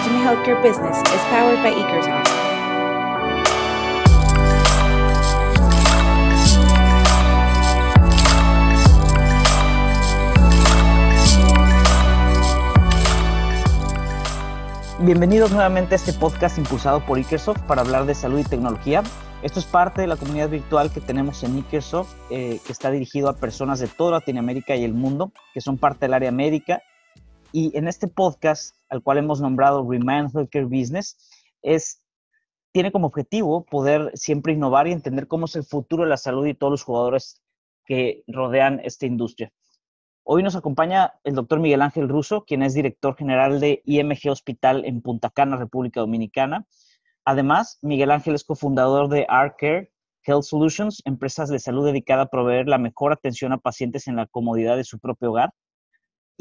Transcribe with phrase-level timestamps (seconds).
[0.00, 1.70] Healthcare Business is powered by.
[15.02, 19.02] Bienvenidos nuevamente a este podcast impulsado por Ikersoft para hablar de salud y tecnología.
[19.42, 23.28] Esto es parte de la comunidad virtual que tenemos en Ikersoft, eh, que está dirigido
[23.28, 26.82] a personas de toda Latinoamérica y el mundo, que son parte del área médica.
[27.52, 31.16] Y en este podcast, al cual hemos nombrado Remind Healthcare Business,
[31.62, 32.02] es,
[32.72, 36.46] tiene como objetivo poder siempre innovar y entender cómo es el futuro de la salud
[36.46, 37.42] y todos los jugadores
[37.84, 39.52] que rodean esta industria.
[40.22, 44.84] Hoy nos acompaña el doctor Miguel Ángel Russo, quien es director general de IMG Hospital
[44.84, 46.66] en Punta Cana, República Dominicana.
[47.24, 49.90] Además, Miguel Ángel es cofundador de ArCare
[50.22, 54.26] Health Solutions, empresas de salud dedicada a proveer la mejor atención a pacientes en la
[54.26, 55.52] comodidad de su propio hogar.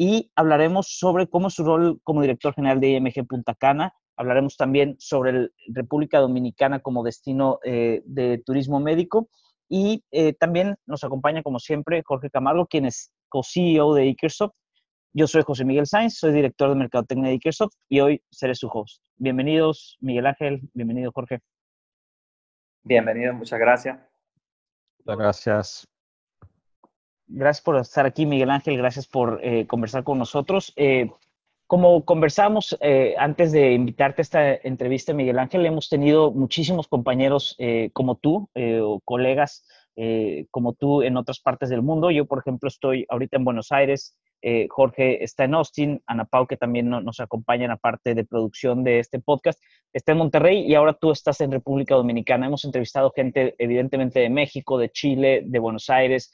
[0.02, 3.94] Y hablaremos sobre cómo es su rol como director general de IMG Punta Cana.
[4.16, 9.30] Hablaremos también sobre el República Dominicana como destino eh, de turismo médico.
[9.67, 14.53] Y eh, también nos acompaña, como siempre, Jorge Camargo, quien es co-CEO de Ikersoft.
[15.11, 18.70] Yo soy José Miguel Sainz, soy director de Mercadotecnia de Ikersoft y hoy seré su
[18.70, 19.03] host.
[19.17, 21.42] Bienvenidos, Miguel Ángel, bienvenido, Jorge.
[22.83, 24.00] Bienvenido, muchas gracias.
[25.00, 25.98] Muchas gracias.
[27.32, 30.74] Gracias por estar aquí, Miguel Ángel, gracias por eh, conversar con nosotros.
[30.76, 31.12] Eh,
[31.68, 37.56] como conversamos eh, antes de invitarte a esta entrevista, Miguel Ángel, hemos tenido muchísimos compañeros
[37.60, 39.64] eh, como tú eh, o colegas
[39.96, 42.10] eh, como tú en otras partes del mundo.
[42.10, 44.18] Yo, por ejemplo, estoy ahorita en Buenos Aires,
[44.70, 48.24] Jorge está en Austin, Ana Pau, que también no, nos acompaña en la parte de
[48.24, 52.48] producción de este podcast, está en Monterrey y ahora tú estás en República Dominicana.
[52.48, 56.32] Hemos entrevistado gente, evidentemente, de México, de Chile, de Buenos Aires,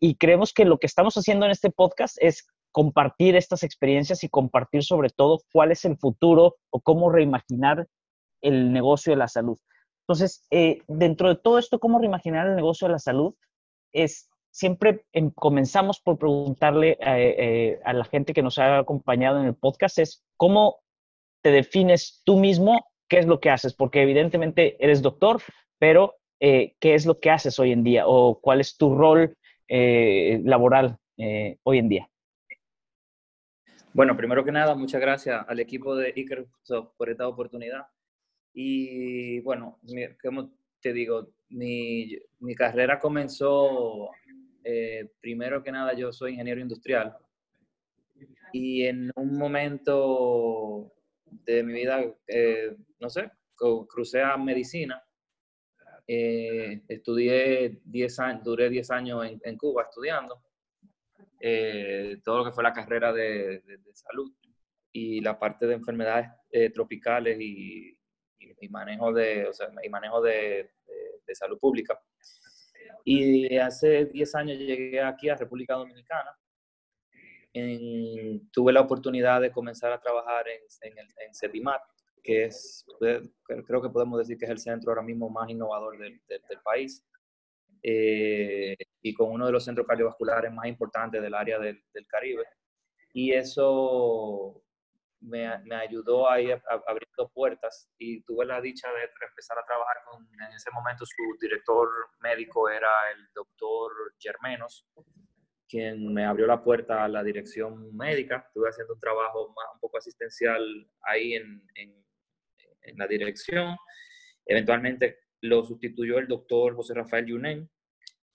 [0.00, 4.28] y creemos que lo que estamos haciendo en este podcast es compartir estas experiencias y
[4.28, 7.86] compartir sobre todo cuál es el futuro o cómo reimaginar
[8.40, 9.58] el negocio de la salud.
[10.06, 13.34] Entonces, eh, dentro de todo esto, cómo reimaginar el negocio de la salud,
[13.92, 19.38] es siempre em, comenzamos por preguntarle eh, eh, a la gente que nos ha acompañado
[19.38, 20.80] en el podcast, es cómo
[21.42, 25.42] te defines tú mismo, qué es lo que haces, porque evidentemente eres doctor,
[25.78, 29.36] pero ¿qué es lo que haces hoy en día o cuál es tu rol
[29.70, 30.98] laboral
[31.62, 32.10] hoy en día?
[33.92, 37.86] Bueno, primero que nada, muchas gracias al equipo de Ikersoft por esta oportunidad.
[38.52, 39.80] Y bueno,
[40.22, 44.10] como te digo, mi, mi carrera comenzó,
[44.62, 47.16] eh, primero que nada, yo soy ingeniero industrial.
[48.52, 50.92] Y en un momento
[51.24, 53.30] de mi vida, eh, no sé,
[53.88, 55.02] crucé a medicina.
[56.06, 60.42] Eh, estudié 10 años, duré 10 años en, en Cuba estudiando
[61.40, 64.30] eh, todo lo que fue la carrera de, de, de, salud
[64.92, 67.98] y la parte de enfermedades eh, tropicales y,
[68.38, 70.72] y, y, manejo de, o sea, y manejo de,
[71.26, 71.98] de, salud pública.
[73.04, 76.36] Y hace 10 años llegué aquí a República Dominicana.
[77.52, 81.34] En, tuve la oportunidad de comenzar a trabajar en, en, el, en
[82.22, 82.84] que es,
[83.66, 86.60] creo que podemos decir que es el centro ahora mismo más innovador del, del, del
[86.62, 87.04] país
[87.82, 92.44] eh, y con uno de los centros cardiovasculares más importantes del área del, del Caribe.
[93.12, 94.62] Y eso
[95.20, 99.96] me, me ayudó a ir abriendo puertas y tuve la dicha de empezar a trabajar
[100.10, 101.88] con, en ese momento su director
[102.20, 104.86] médico era el doctor Germenos,
[105.68, 108.44] quien me abrió la puerta a la dirección médica.
[108.48, 110.62] Estuve haciendo un trabajo más, un poco asistencial
[111.02, 112.00] ahí en, en,
[112.82, 113.76] en la dirección.
[114.44, 117.70] Eventualmente lo sustituyó el doctor José Rafael Yunen,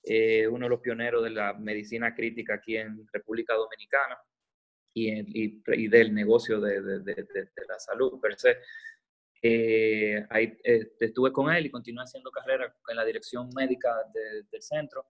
[0.03, 4.17] eh, uno de los pioneros de la medicina crítica aquí en República Dominicana
[4.93, 5.11] y,
[5.43, 8.57] y, y del negocio de, de, de, de, la salud per se.
[9.41, 14.61] Eh, ahí eh, estuve con él y continué haciendo carrera en la dirección médica del
[14.61, 15.05] centro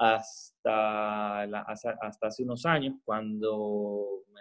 [0.00, 4.40] hasta, la, hasta, hasta, hace unos años, cuando me,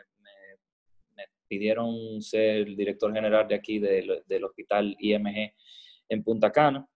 [1.50, 5.54] pidieron ser el director general de aquí del, del hospital IMG
[6.08, 6.88] en Punta Cana.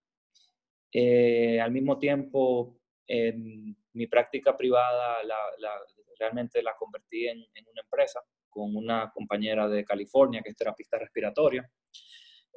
[0.92, 5.72] Eh, al mismo tiempo, en mi práctica privada la, la,
[6.18, 10.96] realmente la convertí en, en, una empresa con una compañera de California que es terapista
[10.96, 11.68] respiratoria,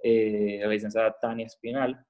[0.03, 2.05] eh, la licenciada Tania Espinal.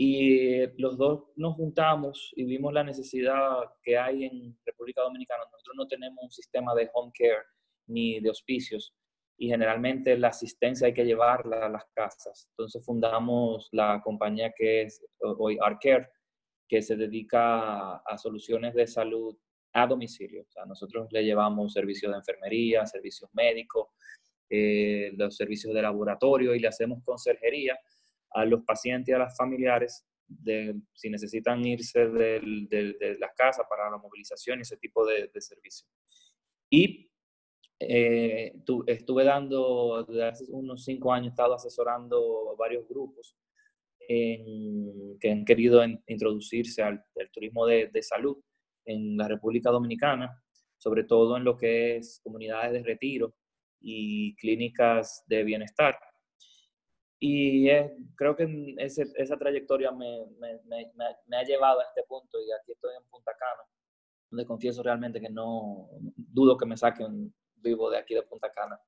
[0.00, 5.42] Y los dos nos juntamos y vimos la necesidad que hay en República Dominicana.
[5.50, 7.42] Nosotros no tenemos un sistema de home care
[7.88, 8.94] ni de hospicios
[9.36, 12.48] y generalmente la asistencia hay que llevarla a las casas.
[12.50, 16.08] Entonces fundamos la compañía que es hoy ArCare,
[16.68, 19.36] que se dedica a, soluciones de salud
[19.72, 20.42] a domicilio.
[20.42, 23.88] O sea, nosotros le llevamos servicios de enfermería, servicios médicos
[24.50, 27.78] eh, los servicios de laboratorio y le hacemos conserjería
[28.30, 33.90] a los pacientes y a las familiares de, si necesitan irse de, las casas para
[33.90, 35.86] la movilización y ese tipo de, de servicio.
[36.70, 37.07] Y
[37.80, 43.36] eh, tu, estuve dando, desde hace unos cinco años, he estado asesorando varios grupos
[44.00, 48.36] en, que han querido introducirse al, al turismo de, salud
[48.84, 50.42] en la República Dominicana,
[50.76, 53.34] sobre todo en lo que es comunidades de retiro
[53.80, 55.96] y clínicas de bienestar.
[57.20, 57.68] Y
[58.16, 60.92] creo que esa trayectoria me, me, me,
[61.26, 63.62] me, ha llevado a este punto y aquí estoy en Punta Cana,
[64.30, 68.80] donde confieso realmente que no dudo que me saquen vivo de aquí de Punta Cana.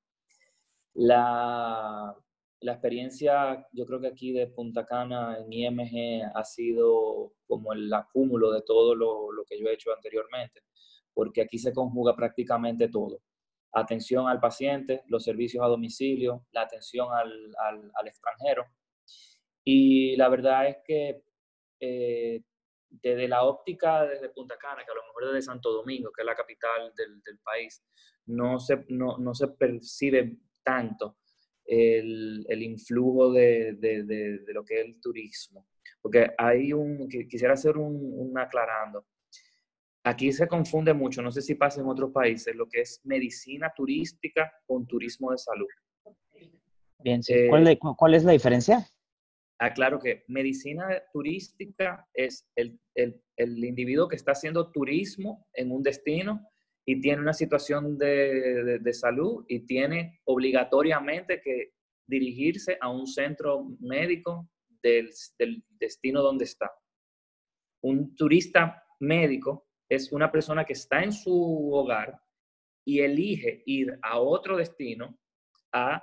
[0.94, 2.14] La,
[2.60, 7.92] la experiencia, yo creo que aquí de Punta Cana en IMG ha sido como el
[7.92, 10.62] acúmulo de todo lo, lo que yo he hecho anteriormente,
[11.14, 13.20] porque aquí se conjuga prácticamente todo
[13.72, 17.54] atención al paciente, los servicios a domicilio, la atención al,
[17.94, 18.66] al, extranjero.
[19.64, 21.22] Y la verdad es que
[21.80, 22.42] eh,
[22.88, 26.26] desde la óptica desde Punta Cana, que a lo mejor desde Santo Domingo, que es
[26.26, 27.84] la capital del, del país,
[28.30, 31.18] no se, no, no, se percibe tanto
[31.64, 35.66] el, el influjo de, de, de, lo que es el turismo.
[36.00, 39.06] Porque hay un, quisiera hacer un, un aclarando
[40.02, 43.70] Aquí se confunde mucho, no sé si pasa en otros países, lo que es medicina
[43.76, 45.68] turística con turismo de salud.
[46.98, 47.48] Bien, sí.
[47.48, 48.86] ¿Cuál, eh, ¿Cuál, es la diferencia?
[49.58, 55.70] Aclaro ah, que medicina turística es el, el, el, individuo que está haciendo turismo en
[55.70, 56.46] un destino
[56.86, 61.74] y tiene una situación de, de, salud y tiene obligatoriamente que
[62.06, 64.48] dirigirse a un centro médico
[64.82, 66.72] del, del destino donde está.
[67.82, 72.20] Un turista médico es una persona que está en su hogar
[72.84, 75.18] y elige ir a otro destino
[75.72, 76.02] a,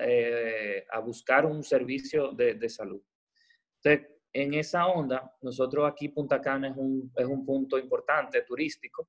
[0.00, 3.02] eh, a buscar un servicio de, de, salud.
[3.82, 9.08] Entonces, en esa onda, nosotros aquí Punta Cana es un, es un punto importante turístico.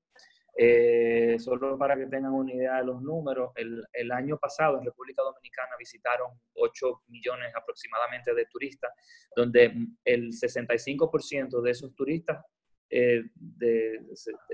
[0.61, 4.83] Eh, solo para que tengan una idea de los números, el, el, año pasado en
[4.83, 8.91] República Dominicana visitaron 8 millones aproximadamente de turistas,
[9.33, 9.73] donde
[10.03, 12.43] el 65% de esos turistas
[12.89, 14.01] eh, de,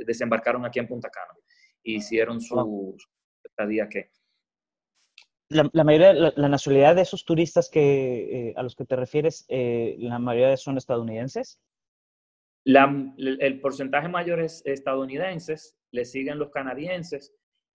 [0.05, 1.33] desembarcaron aquí en Punta Cana
[1.81, 2.95] y hicieron su,
[3.43, 4.11] estadía que...
[5.49, 8.95] La, la, mayoría, la, la, nacionalidad de esos turistas que, eh, a los que te
[8.95, 11.59] refieres, la mayoría son estadounidenses.
[12.67, 17.31] La, el porcentaje mayor es estadounidenses, le siguen los canadienses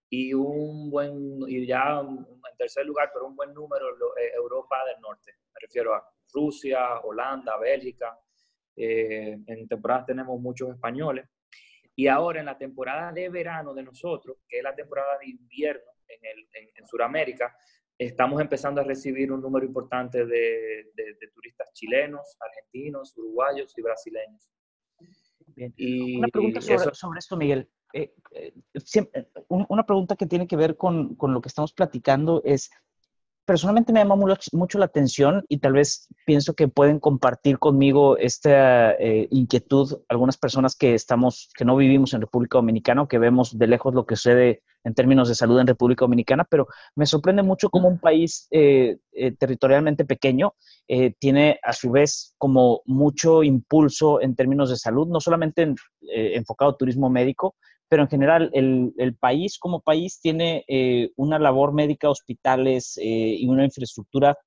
[0.09, 4.99] y un buen, y ya en tercer lugar, pero un buen número, eh, Europa del
[4.99, 5.31] Norte.
[5.53, 6.03] Me refiero a
[6.33, 8.19] Rusia, Holanda, Bélgica,
[8.75, 11.25] eh, en temporadas tenemos muchos españoles.
[11.95, 15.91] Y ahora en la temporada de verano de nosotros, que es la temporada de invierno
[16.05, 17.55] en, el, en, Sudamérica,
[17.97, 23.81] estamos empezando a recibir un número importante de, de, de turistas chilenos, argentinos, uruguayos y
[23.81, 24.51] brasileños.
[25.55, 25.73] Bien.
[25.77, 27.69] Y, una pregunta sobre, eso, sobre esto, Miguel.
[27.93, 28.53] Eh, eh,
[28.83, 32.71] siempre, una pregunta que tiene que ver con, con, lo que estamos platicando es,
[33.51, 38.93] personalmente me llama mucho, la atención y tal vez pienso que pueden compartir conmigo esta
[38.93, 43.67] eh, inquietud algunas personas que estamos, que no vivimos en República Dominicana, que vemos de
[43.67, 47.69] lejos lo que sucede en términos de salud en República Dominicana, pero me sorprende mucho
[47.69, 50.55] cómo un país eh, eh, territorialmente pequeño
[50.87, 55.75] eh, tiene a su vez como mucho impulso en términos de salud, no solamente en,
[56.01, 57.55] enfocado turismo médico,
[57.91, 63.35] pero en general el, el país como país tiene eh, una labor médica, hospitales eh,
[63.37, 64.37] y una infraestructura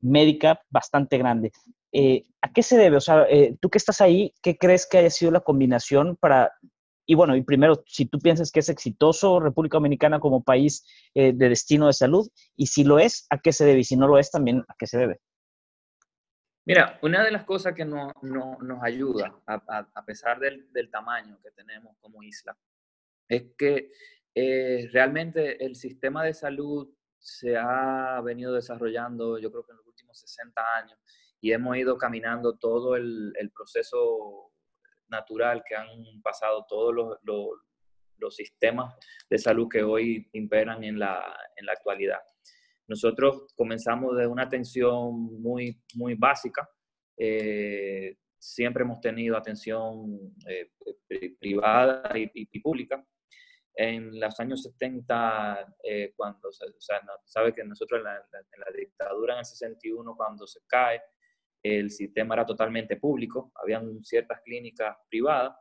[0.00, 1.50] médica bastante grande.
[1.90, 2.98] Eh, ¿A qué se debe?
[2.98, 6.52] O sea, eh, tú que estás ahí, ¿qué crees que haya sido la combinación para...
[7.04, 11.32] Y bueno, y primero, si tú piensas que es exitoso República Dominicana como país de
[11.34, 13.80] destino de salud, y si lo es, ¿a qué se debe?
[13.80, 15.20] Y si no lo es, también, ¿a qué se debe?
[16.64, 20.90] Mira, una de las cosas que no, no, nos ayuda, a, a pesar del, del,
[20.90, 22.56] tamaño que tenemos como isla,
[23.28, 23.90] es que
[24.34, 26.88] eh, realmente el sistema de salud
[27.18, 30.98] se ha venido desarrollando, yo creo que en los últimos 60 años,
[31.40, 34.52] y hemos ido caminando todo el, proceso
[35.08, 37.50] natural que han pasado todos los, los,
[38.18, 38.94] los, sistemas
[39.28, 41.22] de salud que hoy imperan en la,
[41.56, 42.20] en la actualidad.
[42.86, 46.68] Nosotros comenzamos de una atención muy, muy básica,
[47.16, 50.70] eh, siempre hemos tenido atención eh,
[51.40, 53.04] privada y, pública,
[53.74, 58.66] en los años 70, eh, cuando, o sea, sabe que nosotros en la, en la,
[58.76, 61.02] dictadura en el 61, cuando se cae,
[61.62, 65.56] el sistema era totalmente público, habían ciertas clínicas privadas,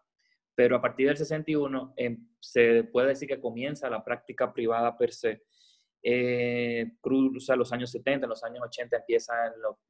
[0.53, 5.13] pero a partir del 61 eh, se puede decir que comienza la práctica privada per
[5.13, 5.41] se,
[6.05, 9.33] Eh, cruza los años 70, en los años 80 empieza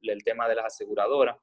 [0.00, 1.36] el, tema de las aseguradoras.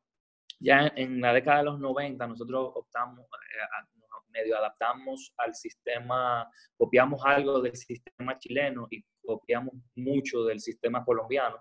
[0.64, 4.00] Ya en, la década de los 90 nosotros optamos, eh,
[4.32, 11.58] medio adaptamos al sistema, copiamos algo del sistema chileno y copiamos mucho del sistema colombiano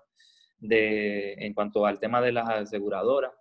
[0.59, 3.33] de, en cuanto al tema de las aseguradoras.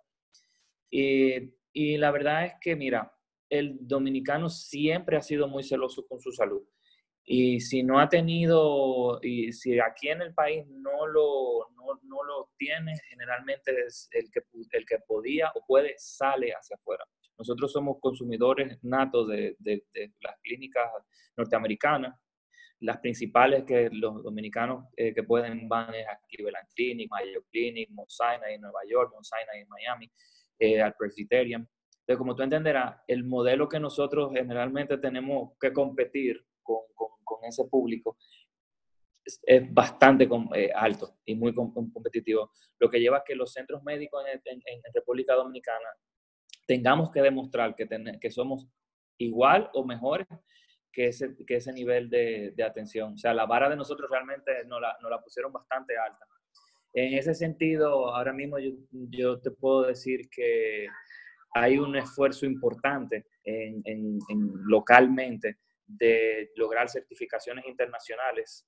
[0.90, 3.12] Y, y la verdad es que, mira,
[3.50, 6.62] el dominicano siempre ha sido muy celoso con su salud.
[7.24, 12.22] Y si no ha tenido, y si aquí en el país no lo, no, no
[12.24, 14.40] lo tiene, generalmente es el que,
[14.72, 17.04] el que podía o puede sale hacia afuera.
[17.38, 20.90] Nosotros somos consumidores natos de, de, de las clínicas
[21.36, 22.18] norteamericanas.
[22.80, 27.90] Las principales que los dominicanos eh, que pueden van es a Cleveland Clinic, Mayo Clinic,
[27.90, 30.10] Mount Sinai en Nueva York, Mount Sinai en Miami,
[30.58, 31.68] eh, al Presbyterian.
[32.00, 36.80] Entonces, como tú entenderás, el modelo que nosotros generalmente tenemos que competir con,
[37.42, 38.16] ese público
[39.24, 44.24] es, bastante eh, alto y muy competitivo, lo que lleva a que los centros médicos
[44.44, 44.60] en,
[44.92, 45.88] República Dominicana
[46.66, 47.88] tengamos que demostrar que,
[48.20, 48.66] que somos
[49.18, 50.26] igual o mejores
[50.92, 53.14] que ese, que ese nivel de, atención.
[53.14, 56.26] O sea, la vara de nosotros realmente nos la, nos la pusieron bastante alta.
[56.92, 60.88] En ese sentido, ahora mismo yo, te puedo decir que
[61.54, 64.18] hay un esfuerzo importante en,
[64.64, 65.58] localmente
[65.98, 68.66] de lograr certificaciones internacionales,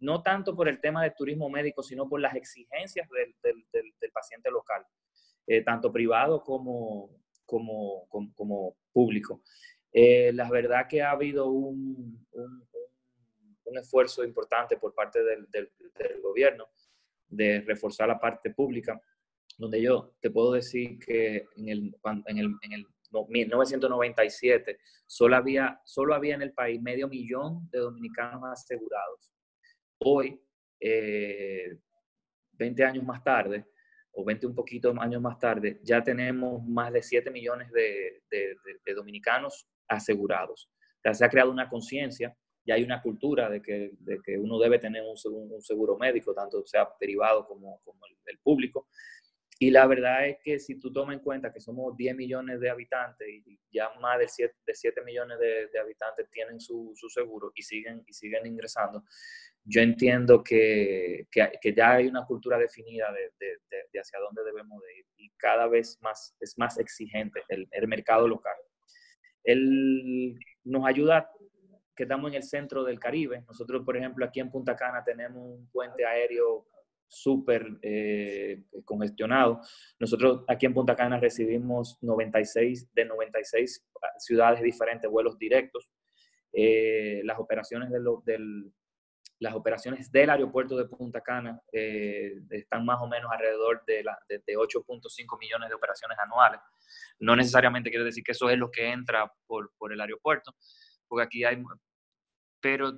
[0.00, 4.10] no tanto por el tema de turismo médico, sino por las exigencias del, del, del,
[4.10, 4.84] paciente local,
[5.46, 7.10] eh, tanto privado como,
[7.44, 9.42] como, como, público.
[9.92, 15.48] Eh, la verdad que ha habido un, un, esfuerzo importante por parte del,
[16.22, 16.68] gobierno
[17.28, 19.00] de reforzar la parte pública
[19.56, 22.86] donde yo te puedo decir que en el, en el, en el
[23.28, 29.32] 1997 solo había, solo había en el país medio millón de dominicanos asegurados.
[29.98, 30.40] Hoy,
[30.80, 31.78] 20 eh,
[32.84, 33.66] años más tarde,
[34.12, 38.22] o 20 un poquito años más tarde, ya tenemos más de 7 millones de,
[38.94, 40.70] dominicanos asegurados.
[41.04, 43.92] Ya se ha creado una conciencia, ya hay una cultura de que,
[44.24, 48.88] que uno debe tener un, seguro médico, tanto sea privado como, como el, público.
[49.62, 52.68] Y la verdad es que si tú tomas en cuenta que somos 10 millones de
[52.68, 57.52] habitantes y ya más de 7, de 7 millones de, habitantes tienen su, su, seguro
[57.54, 59.04] y siguen, y siguen ingresando,
[59.62, 64.98] yo entiendo que, que, ya hay una cultura definida de, de, hacia dónde debemos de
[64.98, 68.56] ir y cada vez más es más exigente el, el mercado local.
[69.44, 71.30] Él nos ayuda
[71.94, 73.44] que estamos en el centro del Caribe.
[73.46, 76.66] Nosotros, por ejemplo, aquí en Punta Cana tenemos un puente aéreo
[77.12, 79.60] súper eh, congestionado.
[79.98, 83.86] Nosotros aquí en Punta Cana recibimos 96 de 96
[84.18, 85.92] ciudades diferentes, vuelos directos.
[86.54, 88.72] Eh, las, operaciones de del,
[89.38, 94.42] las operaciones del aeropuerto de Punta Cana eh, están más o menos alrededor de, de,
[94.46, 96.60] de 8.5 millones de operaciones anuales.
[97.18, 100.54] No necesariamente quiere decir que eso es lo que entra por, por el aeropuerto,
[101.06, 101.62] porque aquí hay...
[102.60, 102.92] Pero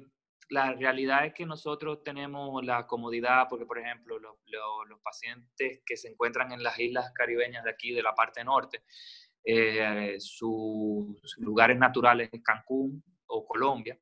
[0.50, 5.96] la realidad es que nosotros tenemos la comodidad, porque por ejemplo los, los, pacientes que
[5.96, 8.84] se encuentran en las islas caribeñas de aquí, de la parte norte,
[9.44, 13.98] eh, sus lugares naturales es Cancún o Colombia,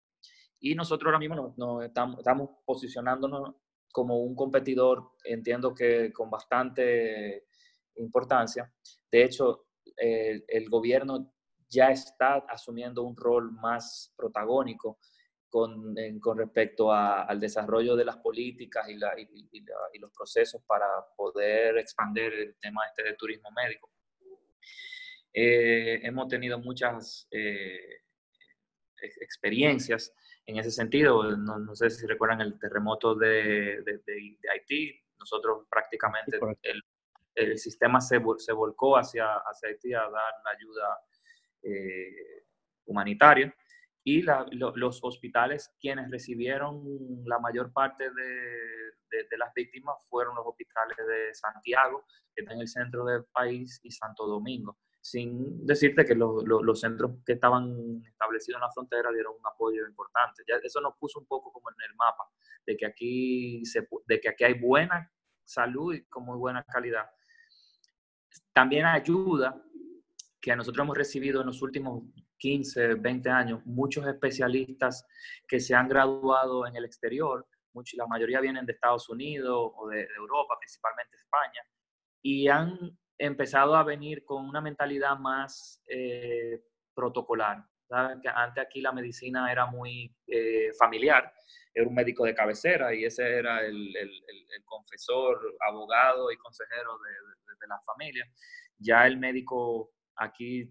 [0.60, 3.56] y nosotros ahora mismo nos, estamos, posicionándonos
[3.90, 7.46] como un competidor, entiendo que con bastante
[7.96, 8.72] importancia.
[9.10, 11.32] De hecho, el gobierno
[11.68, 14.98] ya está asumiendo un rol más protagónico
[15.52, 20.62] con, con respecto a, al desarrollo de las políticas y, la, y, y, los procesos
[20.66, 23.90] para poder expandir el tema este de turismo médico.
[25.30, 28.00] Eh, hemos tenido muchas eh,
[29.20, 30.14] experiencias
[30.46, 31.36] en ese sentido.
[31.36, 35.04] No, no, sé si recuerdan el terremoto de, de, de, de Haití.
[35.18, 36.82] Nosotros prácticamente el,
[37.34, 40.98] el, sistema se, se volcó hacia, hacia Haití a dar la ayuda
[41.62, 42.46] eh,
[42.86, 43.54] humanitaria
[44.04, 46.82] y la, lo, los hospitales quienes recibieron
[47.24, 52.04] la mayor parte de, de, las víctimas fueron los hospitales de Santiago,
[52.34, 54.78] que está en el centro del país, y Santo Domingo.
[55.00, 59.46] Sin decirte que lo, lo, los centros que estaban establecidos en la frontera dieron un
[59.46, 60.44] apoyo importante.
[60.62, 62.24] Eso nos puso un poco como en el mapa,
[62.64, 65.12] de que aquí, se, de que aquí hay buena
[65.44, 67.10] salud y con muy buena calidad.
[68.52, 69.60] También ayuda
[70.40, 72.04] que nosotros hemos recibido en los últimos
[72.42, 75.06] 15, 20 años, muchos especialistas
[75.46, 79.88] que se han graduado en el exterior, muchos, la mayoría vienen de Estados Unidos o
[79.88, 81.62] de, de Europa, principalmente España,
[82.20, 86.60] y han empezado a venir con una mentalidad más eh,
[86.92, 87.64] protocolar.
[87.88, 88.18] ¿sabes?
[88.20, 91.32] Que antes aquí la medicina era muy eh, familiar
[91.74, 93.94] era un médico de cabecera y ese era el,
[94.66, 98.26] confesor, abogado y consejero de, de, la familia.
[98.78, 100.70] Ya el médico aquí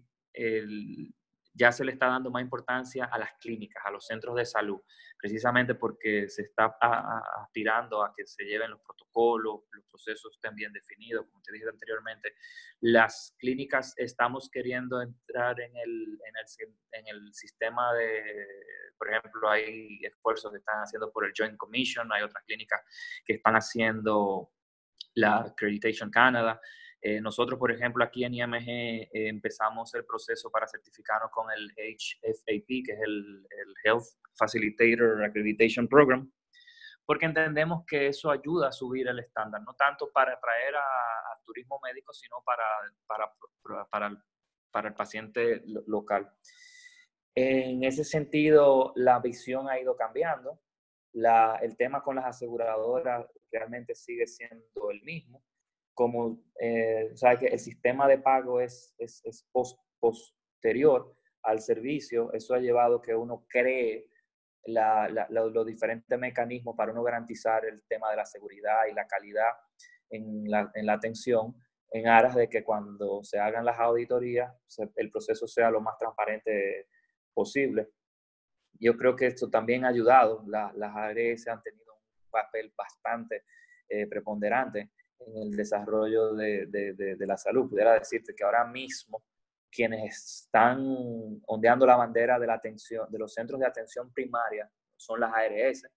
[1.54, 4.80] ya se le está dando más importancia a las clínicas, a los centros de salud,
[5.18, 10.72] precisamente porque se está aspirando a que se lleven los protocolos, los procesos estén bien
[10.72, 12.34] definidos, como te dije anteriormente.
[12.80, 18.22] Las clínicas estamos queriendo entrar en el, en el, en el sistema de,
[18.96, 22.80] por ejemplo, hay esfuerzos que están haciendo por el Joint Commission, hay otras clínicas
[23.24, 24.50] que están haciendo
[25.14, 26.60] la Accreditation Canada.
[27.04, 31.68] Eh, nosotros, por ejemplo, aquí en IMG eh, empezamos el proceso para certificarnos con el
[31.76, 33.44] HFAP, que es el,
[33.84, 34.04] Health
[34.34, 36.30] Facilitator Accreditation Program,
[37.04, 41.80] porque entendemos que eso ayuda a subir el estándar, no tanto para atraer a, turismo
[41.82, 42.62] médico, sino para,
[43.04, 44.16] para,
[44.70, 46.32] para, el paciente local.
[47.34, 50.60] En ese sentido, la visión ha ido cambiando.
[51.12, 55.42] El tema con las aseguradoras realmente sigue siendo el mismo
[55.94, 59.48] como eh, que el sistema de pago es, es,
[60.00, 64.08] posterior al servicio, eso ha llevado que uno cree
[64.64, 69.50] los diferentes mecanismos para uno garantizar el tema de la seguridad y la calidad
[70.08, 71.54] en la, en la atención,
[71.90, 74.52] en aras de que cuando se hagan las auditorías
[74.96, 76.88] el proceso sea lo más transparente
[77.34, 77.88] posible.
[78.78, 83.44] Yo creo que esto también ha ayudado, las ARS han tenido un papel bastante
[83.88, 84.90] eh, preponderante
[85.26, 87.68] en el desarrollo de, de, de, la salud.
[87.68, 89.22] Pudiera decirte que ahora mismo
[89.70, 95.20] quienes están ondeando la bandera de la atención, de los centros de atención primaria, son
[95.20, 95.88] las ARS.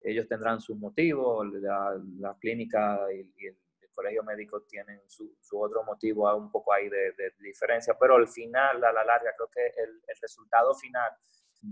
[0.00, 3.56] Ellos tendrán sus motivos, la, la clínica y, el,
[3.94, 8.28] colegio médico tienen su, su, otro motivo un poco ahí de, de, diferencia, pero al
[8.28, 11.10] final, a la larga, creo que el, el resultado final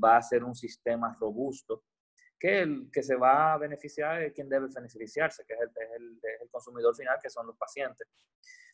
[0.03, 1.85] va a ser un sistema robusto
[2.39, 6.41] que el que se va a beneficiar es quien debe beneficiarse, que es el, es
[6.43, 8.07] el, consumidor final, que son los pacientes,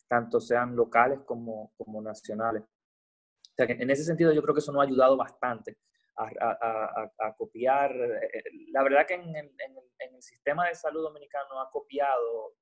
[0.07, 2.63] tanto sean locales como, como nacionales.
[2.63, 5.77] O sea, que en ese sentido yo creo que eso nos ha ayudado bastante
[6.15, 7.91] a, copiar.
[7.95, 12.55] Eh, la verdad que en, en, en, el sistema de salud dominicano ha copiado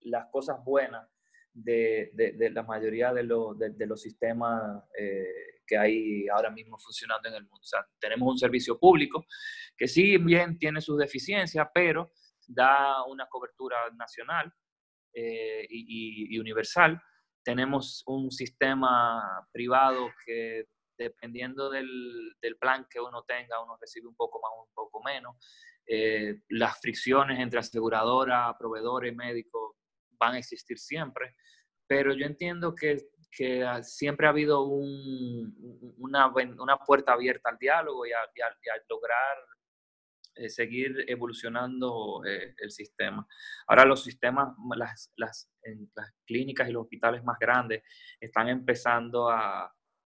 [0.00, 1.08] las cosas buenas
[1.54, 6.78] de, de, de la mayoría de, lo, de, los sistemas eh, que hay ahora mismo
[6.78, 7.60] funcionando en el mundo.
[7.60, 9.26] O sea, tenemos un servicio público
[9.76, 12.12] que sí bien tiene sus deficiencias, pero
[12.46, 14.52] da una cobertura nacional
[15.14, 17.00] eh, y, universal.
[17.44, 24.14] Tenemos un sistema privado que dependiendo del, del, plan que uno tenga, uno recibe un
[24.14, 25.36] poco más, un poco menos.
[25.86, 29.76] Eh, las fricciones entre aseguradora, proveedor y médico
[30.22, 31.34] van a existir siempre,
[31.86, 32.98] pero yo entiendo que
[33.32, 38.18] que siempre ha habido una, una, puerta abierta al diálogo y a,
[38.90, 39.36] lograr
[40.34, 43.26] eh, seguir evolucionando eh, el sistema.
[43.66, 45.50] Ahora los sistemas, las, las,
[45.94, 47.82] las, clínicas y los hospitales más grandes
[48.20, 49.74] están empezando a,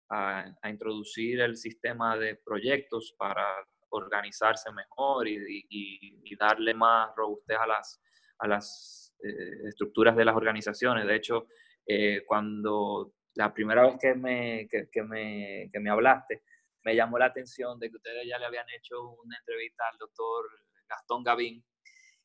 [0.10, 3.46] a, introducir el sistema de proyectos para
[3.90, 8.02] organizarse mejor y, y, darle más robustez a las,
[8.40, 11.08] a las estructuras de las organizaciones.
[11.08, 11.48] De hecho,
[11.86, 16.44] eh, cuando la primera vez que me, que, me, que me hablaste,
[16.84, 20.46] me llamó la atención de que ustedes ya le habían hecho una entrevista al doctor
[20.88, 21.64] Gastón Gavín,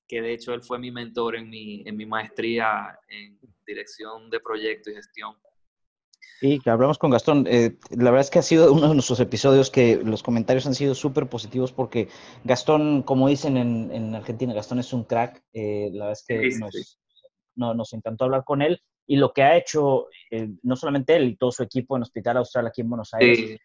[0.06, 4.40] que de hecho él fue mi mentor en mi, en mi maestría en dirección de
[4.40, 5.36] proyectos y gestión.
[6.40, 7.46] Sí, que hablamos con Gastón.
[7.48, 10.74] Eh, la verdad es que ha sido uno de nuestros episodios que los comentarios han
[10.74, 12.08] sido súper positivos porque
[12.44, 15.42] Gastón, como dicen en, en, Argentina, Gastón es un crack.
[15.52, 17.00] Eh, la verdad es que nos,
[17.56, 21.28] No, nos encantó hablar con él y lo que ha hecho, eh, no solamente él
[21.28, 23.58] y todo su equipo en Hospital Austral aquí en Buenos Aires,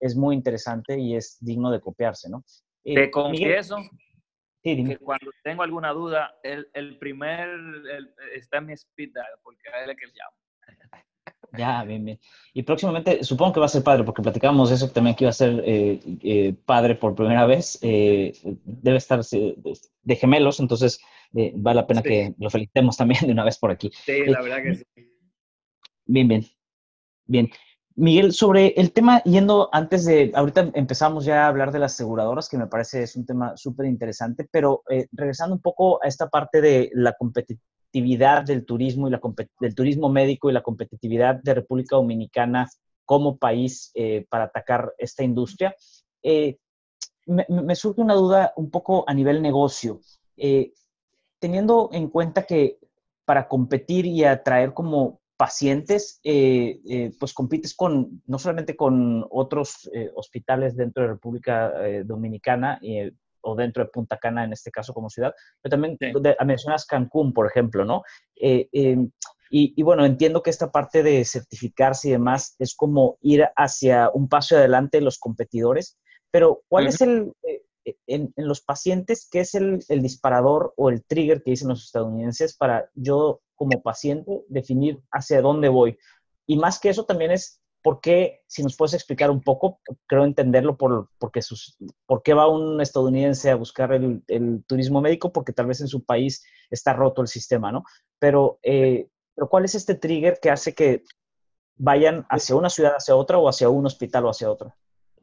[0.00, 2.44] es muy interesante y es digno de copiarse, ¿no?
[2.84, 3.78] Eh, Te confieso
[4.62, 7.48] que cuando tengo alguna duda, el, el primer
[8.34, 10.36] está en mi speed dial, porque a él es que llamo.
[11.56, 12.20] Ya, bien, bien.
[12.54, 15.34] Y próximamente, supongo que va a ser padre, porque platicábamos eso también que iba a
[15.34, 17.78] ser eh, padre por primera vez.
[17.80, 21.00] debe estar de gemelos, entonces
[21.34, 23.90] eh, vale la pena que lo felicitemos también de una vez por aquí.
[24.04, 24.84] Sí, la verdad que sí.
[26.06, 26.46] Bien, bien.
[27.26, 27.50] Bien.
[27.96, 32.48] Miguel, sobre el tema, yendo antes de, ahorita empezamos ya a hablar de las aseguradoras,
[32.48, 36.28] que me parece es un tema súper interesante, pero eh, regresando un poco a esta
[36.28, 37.75] parte de la competitividad
[38.44, 39.20] del turismo y la
[39.60, 42.68] del turismo médico y la competitividad de República Dominicana
[43.04, 45.74] como país eh, para atacar esta industria,
[46.22, 50.00] me, me, surge una duda un poco a nivel negocio.
[51.38, 52.78] Teniendo en cuenta que
[53.24, 59.90] para competir y atraer como pacientes, eh, eh, pues compites con, no solamente con otros
[59.92, 61.72] eh, hospitales dentro de República
[62.04, 62.80] Dominicana,
[63.46, 65.32] o dentro de Punta Cana, en este caso como ciudad,
[65.62, 65.96] pero también
[66.44, 68.02] mencionas Cancún, por ejemplo, ¿no?
[68.34, 69.10] Eh, em,
[69.48, 74.28] y, bueno, entiendo que esta parte de certificarse y demás es como ir hacia un
[74.28, 75.96] paso adelante de los competidores,
[76.32, 77.62] pero ¿cuál es el, eh,
[78.08, 82.56] en, los pacientes, qué es el, el, disparador o el trigger que dicen los estadounidenses
[82.56, 85.96] para yo como paciente definir hacia dónde voy?
[86.46, 90.24] Y más que eso también es ¿Por qué, si nos puedes explicar un poco, creo
[90.24, 94.24] entenderlo por, porque sus, por qué va un estadounidense a buscar el,
[94.66, 95.32] turismo médico?
[95.32, 97.84] Porque tal vez en su país está roto el sistema, ¿no?
[98.18, 101.04] Pero, eh, pero ¿cuál es este trigger que hace que
[101.76, 104.74] vayan hacia una ciudad, hacia otra, o hacia un hospital o hacia otro?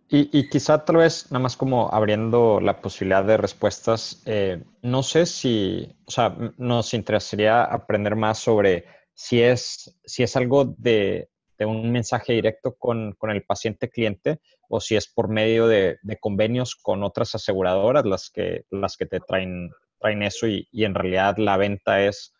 [0.08, 5.04] Y, y quizá tal vez, nada más como abriendo la posibilidad de respuestas, eh, no
[5.04, 11.30] sé si, o sea, nos interesaría aprender más sobre si es, si es algo de,
[11.66, 16.76] un mensaje directo con, con, el paciente cliente o si es por medio de, convenios
[16.76, 21.58] con otras aseguradoras las que, las que te traen, traen eso y, en realidad la
[21.58, 22.34] venta es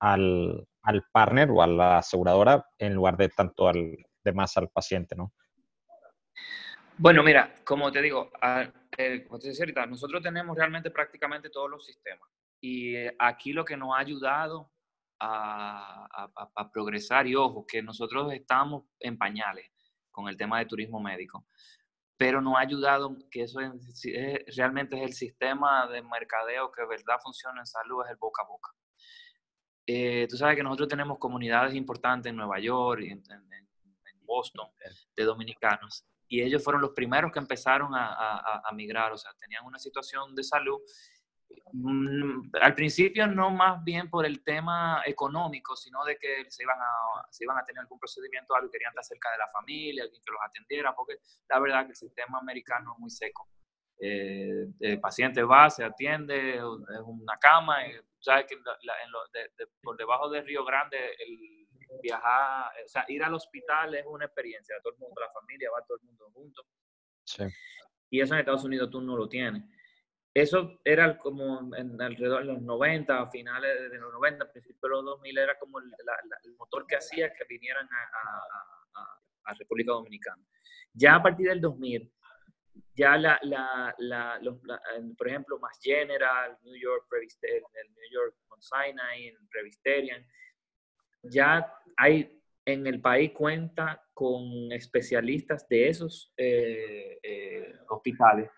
[0.00, 4.68] al, al, partner o a la aseguradora en lugar de tanto al, de más al
[4.68, 5.32] paciente, ¿no?
[6.98, 8.30] Bueno, mira, como te digo,
[8.96, 9.52] eh, como te
[9.88, 12.28] nosotros tenemos realmente prácticamente todos los sistemas.
[12.60, 14.70] Y eh, aquí lo que nos ha ayudado
[15.22, 17.26] a, progresar.
[17.26, 19.70] Y ojo, que nosotros estamos en pañales
[20.10, 21.46] con el tema de turismo médico,
[22.16, 23.60] pero nos ha ayudado que eso
[24.56, 28.42] realmente es el sistema de mercadeo que de verdad funciona en salud, es el boca
[28.42, 28.70] a boca.
[29.86, 33.22] Eh, tú sabes que nosotros tenemos comunidades importantes en Nueva York y en,
[34.24, 34.66] Boston
[35.14, 39.34] de dominicanos y ellos fueron los primeros que empezaron a, a, a, migrar, o sea,
[39.38, 40.80] tenían una situación de salud
[42.60, 47.26] al principio no más bien por el tema económico, sino de que se iban a,
[47.30, 50.32] se iban a tener algún procedimiento, algo, querían estar cerca de la familia, alguien que
[50.32, 53.48] los atendiera, porque la verdad que el sistema americano es muy seco.
[53.98, 56.62] Eh, el paciente va, se atiende, es
[57.04, 58.56] una cama, y, sabes que
[59.82, 61.66] por debajo del Río Grande el
[62.02, 65.84] viajar, o sea, ir al hospital es una experiencia, todo el mundo, la familia, va
[65.84, 66.64] todo el mundo junto.
[67.24, 67.44] Sí.
[68.10, 69.62] Y eso en Estados Unidos tú no lo tienes.
[70.34, 74.88] Eso era como en alrededor de los 90, a finales de los 90, principios de
[74.88, 75.92] los 2000, era como el,
[76.56, 79.10] motor que hacía que vinieran a,
[79.44, 80.42] a, República Dominicana.
[80.94, 82.10] Ya a partir del 2000,
[82.94, 84.60] ya los,
[85.18, 90.24] por ejemplo, Más General, New York, el New York Sinai, Previsterian,
[91.24, 98.48] ya hay en el país cuenta con especialistas de esos eh, eh, hospitales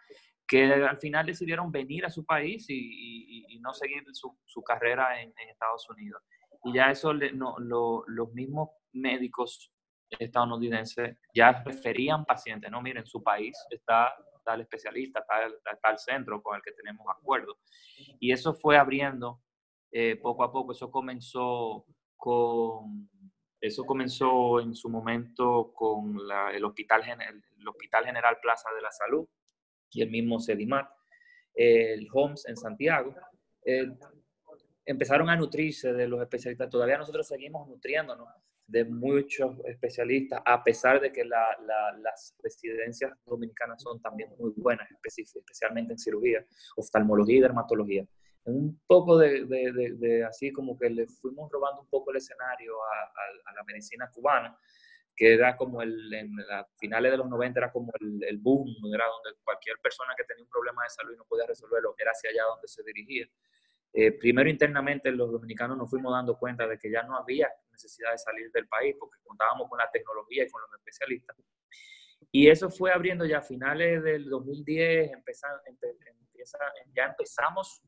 [0.47, 5.89] que al final decidieron venir a su país y, no seguir su, carrera en, Estados
[5.89, 6.23] Unidos.
[6.65, 9.73] Y ya eso, no, los mismos médicos
[10.11, 16.57] estadounidenses ya referían pacientes, no, miren, su país está tal especialista, está tal centro con
[16.57, 17.59] el que tenemos acuerdo.
[18.21, 19.41] Y eso fue abriendo
[19.91, 23.09] eh, poco a poco, eso comenzó con...
[23.61, 26.19] Eso comenzó en su momento con
[26.53, 29.27] el, hospital, el Hospital General Plaza de la Salud,
[29.95, 30.89] y el mismo Sedimat,
[31.55, 33.15] el Homes en Santiago,
[33.65, 33.87] eh,
[34.85, 36.69] empezaron a nutrirse de los especialistas.
[36.69, 38.29] Todavía nosotros seguimos nutriéndonos
[38.67, 45.93] de muchos especialistas, a pesar de que las residencias dominicanas son también muy buenas, especialmente
[45.93, 46.45] en cirugía,
[46.77, 48.07] oftalmología y dermatología.
[48.47, 53.55] Un poco de, así como que le fuimos robando un poco el escenario a, a
[53.55, 54.59] la medicina cubana,
[55.17, 58.69] que era como el, en las finales de los 90 era como el, el, boom,
[58.93, 62.11] era donde cualquier persona que tenía un problema de salud y no podía resolverlo, era
[62.11, 63.27] hacia allá donde se dirigía.
[63.93, 68.11] Eh, primero internamente los dominicanos nos fuimos dando cuenta de que ya no había necesidad
[68.11, 71.37] de salir del país porque contábamos con la tecnología y con los especialistas.
[72.33, 76.59] Y eso fue abriendo ya a finales del 2010, empieza, empieza,
[76.93, 77.83] ya empezamos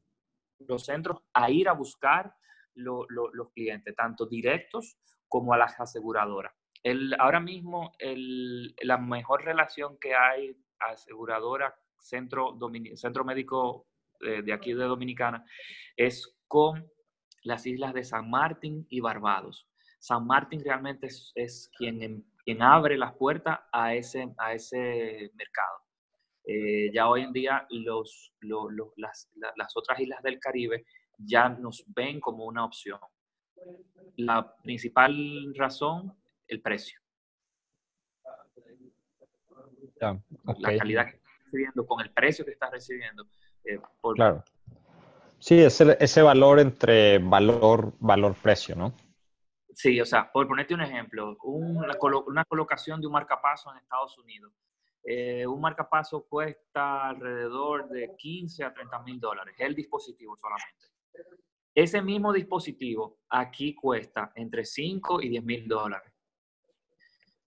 [0.61, 2.33] los centros a ir a buscar
[2.75, 6.56] los clientes, tanto directos como a las aseguradoras
[7.19, 7.93] ahora mismo
[8.83, 12.57] la mejor relación que hay aseguradora centro,
[12.95, 13.87] centro médico
[14.21, 15.45] eh, de, aquí de Dominicana
[15.97, 16.89] es con
[17.43, 19.69] las islas de San Martín y Barbados.
[19.99, 25.79] San Martín realmente es, quien, quien abre las puertas a ese, a ese mercado.
[26.45, 27.67] Eh, ya hoy en día
[28.41, 30.85] las otras islas del Caribe
[31.19, 33.01] ya nos ven como una opción.
[34.17, 36.17] La principal razón
[36.49, 37.01] el precio.
[40.01, 43.27] La calidad que estás recibiendo con el precio que estás recibiendo.
[43.65, 43.81] Eh,
[44.15, 44.45] claro.
[45.39, 48.95] Sí, ese, ese valor entre valor, valor, precio, ¿no?
[49.75, 54.53] Sí, o sea, por ponerte un ejemplo, una, colocación de un marcapaso en Estados Unidos
[55.09, 60.87] eh, un marcapaso cuesta alrededor de 15 a 30 mil dólares, el dispositivo solamente.
[61.73, 66.13] Ese mismo dispositivo aquí cuesta entre 5 y 10 mil dólares.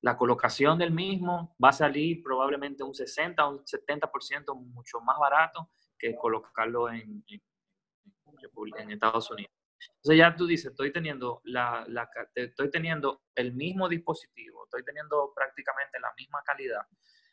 [0.02, 5.18] La colocación del mismo va a salir probablemente un 60 o un 70% mucho más
[5.20, 9.52] barato que colocarlo en, en, Estados Unidos.
[9.98, 15.34] Entonces ya tú dices, estoy teniendo, la, la, estoy teniendo el mismo dispositivo, estoy teniendo
[15.36, 16.82] prácticamente la misma calidad.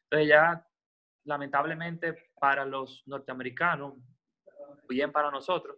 [0.04, 0.66] Entonces ya,
[1.24, 3.94] lamentablemente, para los norteamericanos,
[4.88, 5.76] bien para nosotros,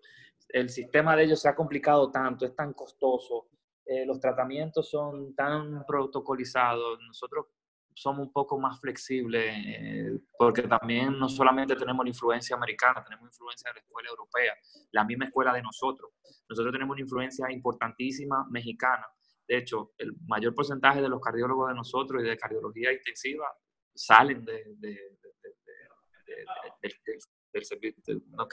[0.48, 3.48] el sistema de ellos se ha complicado tanto, es tan costoso,
[3.90, 7.46] eh, los tratamientos son tan protocolizados, nosotros
[7.94, 13.30] somos un poco más flexibles, eh, porque también no solamente tenemos la influencia americana, tenemos
[13.30, 14.52] influencia de la escuela europea,
[14.92, 16.12] la misma escuela de nosotros.
[16.50, 19.06] Nosotros tenemos una influencia importantísima mexicana.
[19.48, 23.46] De hecho, el mayor porcentaje de los cardiólogos de nosotros y de cardiología intensiva
[23.94, 24.64] salen de,
[27.52, 28.46] del servicio, no,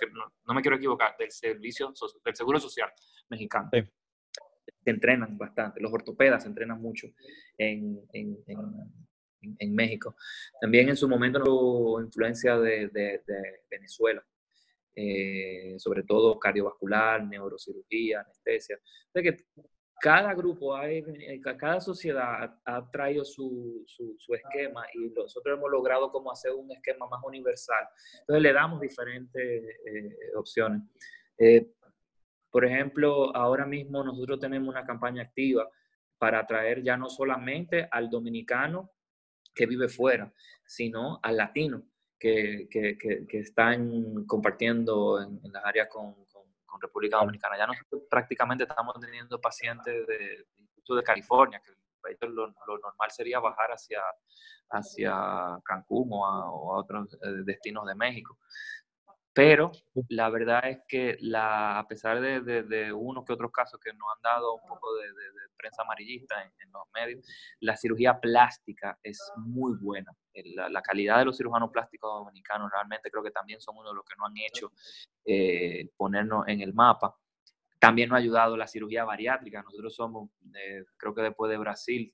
[0.45, 1.93] no, me quiero equivocar, del servicio,
[2.23, 2.89] del seguro social
[3.29, 3.69] mexicano.
[4.83, 7.07] Se entrenan bastante, los ortopedas se entrenan mucho
[7.57, 10.15] en, en, México.
[10.59, 13.21] También en su momento hubo influencia de, de,
[13.69, 14.23] Venezuela,
[14.95, 18.79] eh, sobre todo cardiovascular, neurocirugía, anestesia.
[19.13, 19.45] O que
[19.99, 26.11] cada grupo, hay, eh, cada sociedad ha traído su, su, esquema y nosotros hemos logrado
[26.11, 27.87] como hacer un esquema más universal.
[28.19, 30.81] Entonces le damos diferentes eh, opciones.
[32.55, 35.69] Por ejemplo, ahora mismo nosotros tenemos una campaña activa
[36.17, 38.91] para atraer ya no solamente al dominicano
[39.53, 40.31] que vive fuera,
[40.65, 41.83] sino al latino
[42.17, 46.15] que, que, que, están compartiendo en, en las áreas con,
[46.79, 47.57] República Dominicana.
[47.57, 50.45] Ya nosotros prácticamente estamos teniendo pacientes de,
[50.95, 51.73] de California, que
[52.25, 53.99] lo, lo, normal sería bajar hacia,
[54.69, 58.37] hacia Cancún o a, otros eh, destinos de México.
[59.35, 59.73] Pero
[60.07, 64.07] la verdad es que la, a pesar de, de, unos que otros casos que nos
[64.15, 65.09] han dado un poco de,
[65.57, 67.27] prensa amarillista en, los medios,
[67.59, 70.09] la cirugía plástica es muy buena.
[70.55, 73.95] La, la, calidad de los cirujanos plásticos dominicanos realmente creo que también son uno de
[73.95, 74.71] los que nos han hecho
[75.25, 77.13] eh, ponernos en el mapa.
[77.77, 79.63] También nos ha ayudado la cirugía bariátrica.
[79.63, 82.13] Nosotros somos, eh, creo que después de Brasil,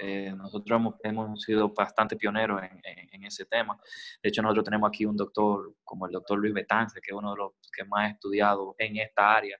[0.00, 2.80] eh, nosotros hemos, hemos, sido bastante pioneros en,
[3.12, 3.78] en, ese tema.
[4.22, 7.30] De hecho, nosotros tenemos aquí un doctor como el doctor Luis Betance, que es uno
[7.30, 9.58] de los que más ha estudiado en esta área,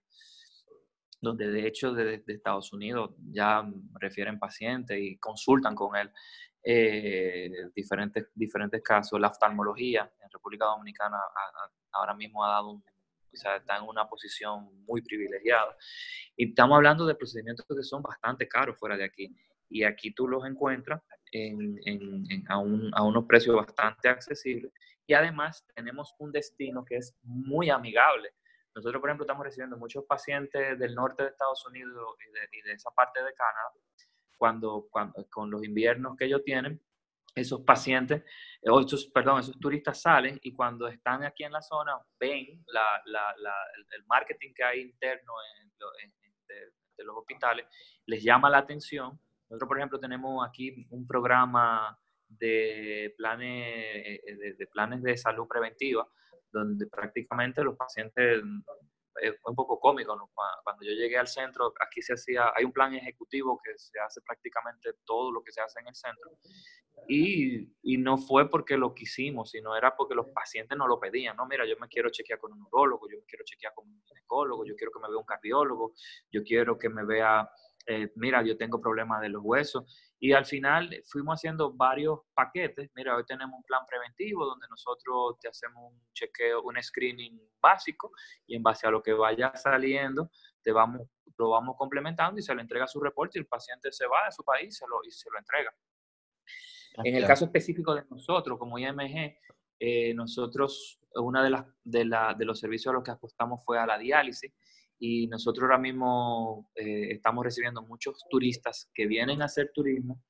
[1.21, 3.65] donde de hecho desde de Estados Unidos ya
[4.01, 6.11] refieren pacientes y consultan con él
[6.63, 9.21] eh, diferentes, diferentes casos.
[9.21, 11.19] La oftalmología en República Dominicana
[11.93, 15.77] ahora mismo ha dado un, o sea, está en una posición muy privilegiada.
[16.37, 19.35] Y estamos hablando de procedimientos que son bastante caros fuera de aquí
[19.75, 24.73] y aquí tú los encuentras en, en, a, un, a, unos precios bastante accesibles.
[25.05, 28.31] Y además tenemos un destino que es muy amigable.
[28.73, 31.93] Nosotros, por ejemplo, estamos recibiendo muchos pacientes del norte de Estados Unidos
[32.53, 33.73] y de, esa parte de Canadá,
[34.39, 36.81] cuando, cuando, con los inviernos que ellos tienen,
[37.35, 38.23] esos pacientes,
[38.63, 43.03] o esos, perdón, esos turistas salen y cuando están aquí en la zona ven la,
[43.07, 43.55] la, la,
[43.91, 46.13] el, marketing que hay interno en,
[46.97, 47.67] de los hospitales,
[48.07, 54.67] les llama la atención nosotros, por ejemplo, tenemos aquí un programa de planes, eh, de,
[54.67, 56.07] planes de salud preventiva,
[56.51, 58.43] donde prácticamente los pacientes,
[59.21, 60.31] es un poco cómico,
[60.65, 64.21] cuando yo llegué al centro, aquí se hacía, hay un plan ejecutivo que se hace
[64.23, 66.33] prácticamente todo lo que se hace en el centro,
[67.09, 71.37] y, y, no fue porque lo quisimos, sino era porque los pacientes no lo pedían.
[71.37, 74.01] No, mira, yo me quiero chequear con un neurólogo, yo me quiero chequear con un
[74.05, 75.93] ginecólogo, yo quiero que me vea un cardiólogo,
[76.31, 77.51] yo quiero que me vea
[77.87, 79.85] eh, mira, yo tengo problemas de los huesos.
[80.19, 82.91] Y al final fuimos haciendo varios paquetes.
[82.95, 88.11] Mira, hoy tenemos un plan preventivo donde nosotros te hacemos un chequeo, un screening básico
[88.47, 90.31] y en base a lo que vaya saliendo,
[90.63, 91.03] te vamos,
[91.37, 94.33] lo vamos complementando y se le entrega su reporte y el paciente se va de
[94.33, 95.75] su país se lo, y se lo entrega.
[97.03, 99.37] En el caso específico de nosotros, como IMG,
[99.81, 103.79] eh, nosotros, una de, las, de, la, de los servicios a los que apostamos fue
[103.79, 104.53] a la diálisis
[104.99, 110.23] y nosotros ahora mismo eh, estamos recibiendo muchos turistas que vienen a hacer turismo,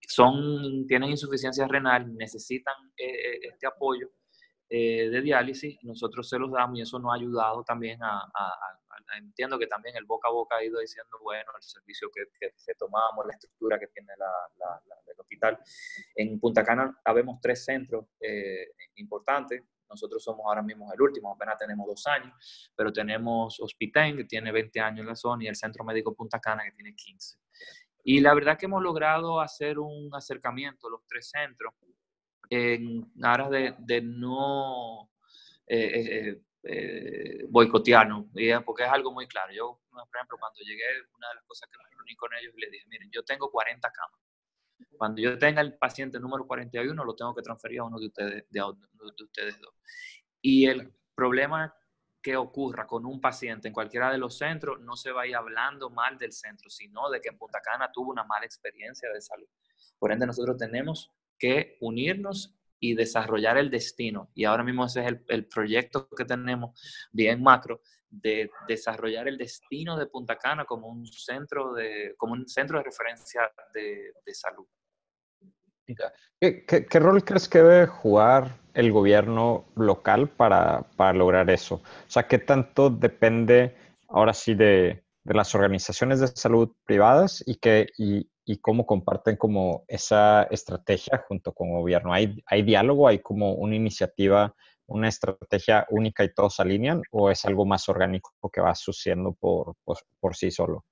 [0.00, 4.10] son, tienen insuficiencia renal, necesitan eh, eh, este apoyo
[4.74, 8.26] de diálisis, nosotros se los damos y eso nos ha ayudado también a,
[9.18, 12.74] entiendo que también el boca a boca ha ido diciendo, bueno, el servicio que, que,
[12.78, 14.80] tomamos, la estructura que tiene la,
[15.12, 15.58] el hospital.
[16.14, 18.06] En Punta Cana habemos tres centros
[18.94, 19.62] importantes,
[19.92, 24.50] nosotros somos ahora mismo el último, apenas tenemos dos años, pero tenemos Hospitén, que tiene
[24.50, 27.38] 20 años en la zona, y el Centro Médico Punta Cana, que tiene 15.
[28.04, 31.74] Y la verdad que hemos logrado hacer un acercamiento, los tres centros,
[32.50, 35.10] en aras de, no
[35.66, 36.40] eh,
[37.48, 38.26] boicotearnos,
[38.64, 39.52] porque es algo muy claro.
[39.52, 40.84] Yo, por ejemplo, cuando llegué,
[41.16, 43.90] una de las cosas que me reuní con ellos, le dije, miren, yo tengo 40
[43.90, 44.21] camas.
[44.96, 48.44] Cuando yo tenga el paciente número 41, lo tengo que transferir a uno de ustedes,
[48.50, 49.74] de, de ustedes dos.
[50.40, 51.74] Y el problema
[52.22, 56.16] que ocurra con un paciente en cualquiera de los centros, no se vaya hablando mal
[56.18, 59.48] del centro, sino de que en Punta Cana tuvo una mala experiencia de salud.
[59.98, 64.30] Por ende, nosotros tenemos que unirnos y desarrollar el destino.
[64.34, 69.38] Y ahora mismo ese es el, el proyecto que tenemos bien macro de desarrollar el
[69.38, 73.42] destino de Punta Cana como un centro de, como un centro de referencia
[73.72, 74.66] de, de salud.
[76.40, 81.76] ¿Qué, ¿Qué, rol crees que debe jugar el gobierno local para, para, lograr eso?
[81.76, 83.76] O sea, ¿qué tanto depende
[84.08, 87.86] ahora sí de, de las organizaciones de salud privadas y, que,
[88.44, 92.12] y, cómo comparten como esa estrategia junto con gobierno?
[92.12, 93.08] ¿Hay, ¿Hay diálogo?
[93.08, 94.54] ¿Hay como una iniciativa,
[94.86, 97.02] una estrategia única y todos alinean?
[97.10, 100.84] ¿O es algo más orgánico que va sucediendo por, por, por sí solo?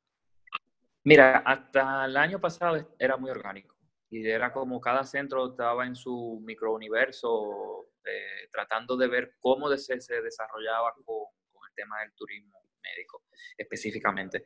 [1.04, 3.74] Mira, hasta el año pasado era muy orgánico
[4.10, 10.00] y era como cada centro estaba en su microuniverso eh, tratando de ver cómo se,
[10.00, 11.26] se desarrollaba con,
[11.68, 13.22] el tema del turismo médico
[13.56, 14.44] específicamente.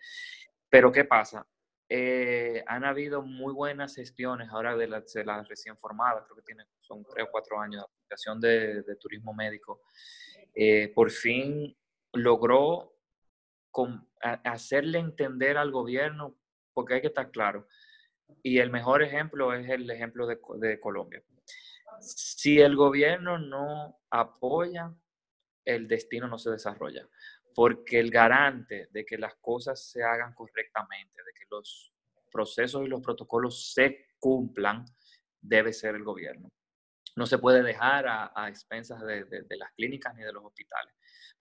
[0.68, 1.46] Pero ¿qué pasa?
[1.88, 6.64] Eh, han habido muy buenas gestiones ahora de las la recién formadas, creo que tiene,
[6.80, 9.82] son tres o cuatro años de aplicación de, de turismo médico.
[10.54, 11.76] Eh, por fin
[12.12, 12.96] logró
[13.70, 16.38] con, hacerle entender al gobierno,
[16.72, 17.66] porque hay que estar claro,
[18.42, 21.22] y el mejor ejemplo es el ejemplo de, de Colombia.
[22.00, 24.94] Si el gobierno no apoya,
[25.64, 27.08] el destino no se desarrolla
[27.54, 31.92] porque el garante de que las cosas se hagan correctamente, de que los
[32.30, 34.84] procesos y los protocolos se cumplan,
[35.40, 36.50] debe ser el gobierno.
[37.16, 40.92] No se puede dejar a, expensas de, las clínicas ni de los hospitales,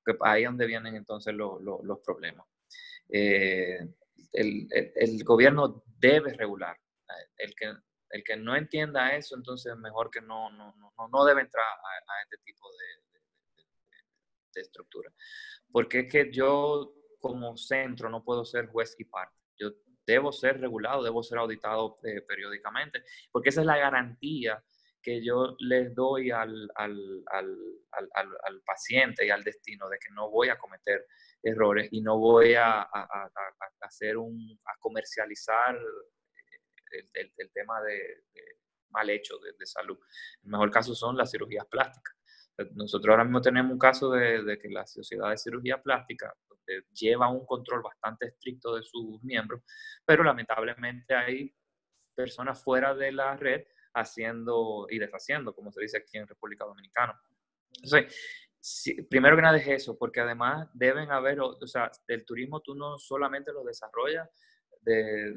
[0.03, 2.45] porque ahí es donde vienen entonces los problemas.
[3.09, 3.79] Eh,
[4.33, 6.77] el, el, gobierno debe regular.
[7.37, 7.73] El que,
[8.09, 12.21] el que no entienda eso, entonces mejor que no, no, no, no debe entrar a,
[12.23, 13.02] este tipo de,
[14.53, 15.11] de, estructura.
[15.71, 19.35] Porque es que yo como centro no puedo ser juez y parte.
[19.57, 19.71] Yo
[20.05, 24.63] debo ser regulado, debo ser auditado eh, periódicamente, porque esa es la garantía
[25.01, 27.57] que yo les doy al, al, al,
[27.91, 31.05] al, paciente y al destino de que no voy a cometer
[31.43, 33.31] errores y no voy a, a,
[33.81, 35.77] hacer un, a comercializar
[36.91, 38.23] el, el, tema de,
[38.91, 39.99] mal hecho de, salud.
[40.43, 42.15] El mejor caso son las cirugías plásticas.
[42.73, 46.33] Nosotros ahora mismo tenemos un caso de, que la Sociedad de Cirugía Plástica
[46.93, 49.61] lleva un control bastante estricto de sus miembros,
[50.05, 51.53] pero lamentablemente hay
[52.15, 53.63] personas fuera de la red
[53.95, 57.19] haciendo y deshaciendo, como se dice aquí en República Dominicana.
[57.75, 58.15] Entonces,
[59.09, 62.97] primero que nada es eso, porque además deben haber, o sea, el turismo tú no
[62.97, 64.29] solamente lo desarrollas
[64.83, 65.33] de,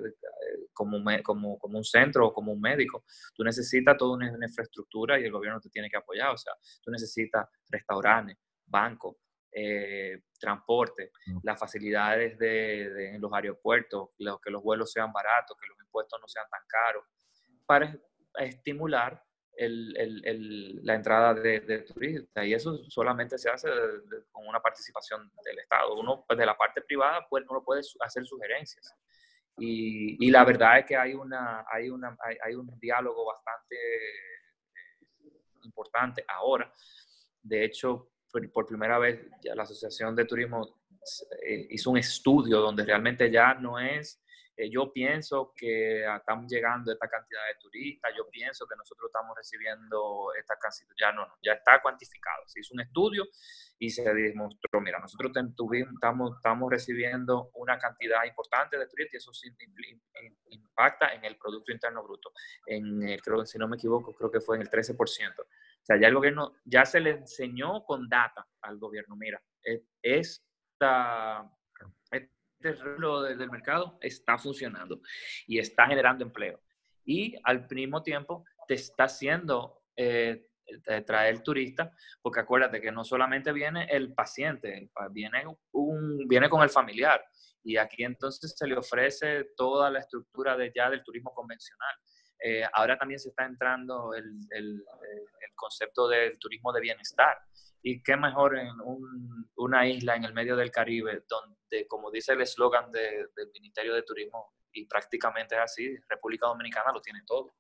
[0.73, 3.05] como, como, como, un centro o como un médico,
[3.35, 6.91] tú necesitas toda una, infraestructura y el gobierno te tiene que apoyar, o sea, tú
[6.91, 9.17] necesitas restaurantes, bancos,
[9.53, 15.79] eh, transporte, las facilidades de, en los aeropuertos, que los vuelos sean baratos, que los
[15.81, 17.05] impuestos no sean tan caros,
[17.65, 17.97] para
[18.39, 19.23] estimular
[19.57, 22.45] el, el, la entrada de, de, turistas.
[22.45, 23.69] Y eso solamente se hace
[24.31, 25.99] con una participación del Estado.
[25.99, 28.95] Uno, pues, de la parte privada, pues, uno puede hacer sugerencias.
[29.59, 35.33] Y, y, la verdad es que hay, una, hay, una, hay, un diálogo bastante eh,
[35.63, 36.71] importante ahora.
[37.43, 40.83] De hecho, por, por, primera vez ya la Asociación de Turismo
[41.47, 44.23] eh, hizo un estudio donde realmente ya no es
[44.57, 49.09] eh, yo pienso que estamos llegando a esta cantidad de turistas, yo pienso que nosotros
[49.09, 52.43] estamos recibiendo esta cantidad, ya no, ya está cuantificado.
[52.47, 53.25] Se hizo un estudio
[53.79, 59.17] y se demostró, mira, nosotros tuvimos, estamos, estamos recibiendo una cantidad importante de turistas y
[59.19, 59.31] eso
[60.49, 62.33] impacta en el Producto Interno Bruto.
[62.65, 64.97] En el, creo, si no me equivoco, creo que fue en el 13%.
[64.99, 65.45] O
[65.83, 71.49] sea, ya el gobierno, ya se le enseñó con data al gobierno, mira, e, esta
[72.99, 75.01] lo del mercado está funcionando
[75.47, 76.61] y está generando empleo.
[77.05, 80.47] Y al mismo tiempo te está haciendo eh,
[81.07, 86.71] traer turista, porque acuérdate que no solamente viene el paciente, viene, un, viene con el
[86.71, 87.25] familiar.
[87.63, 91.95] Y aquí entonces se le ofrece toda la estructura de ya del turismo convencional.
[92.43, 97.37] Eh, ahora también se está entrando el, el, el, concepto del turismo de bienestar.
[97.89, 98.73] Y qué mejor en
[99.55, 103.95] una isla en el medio del Caribe, donde, como dice el eslogan de, del Ministerio
[103.95, 107.55] de Turismo, y prácticamente es así, República Dominicana lo tiene todo.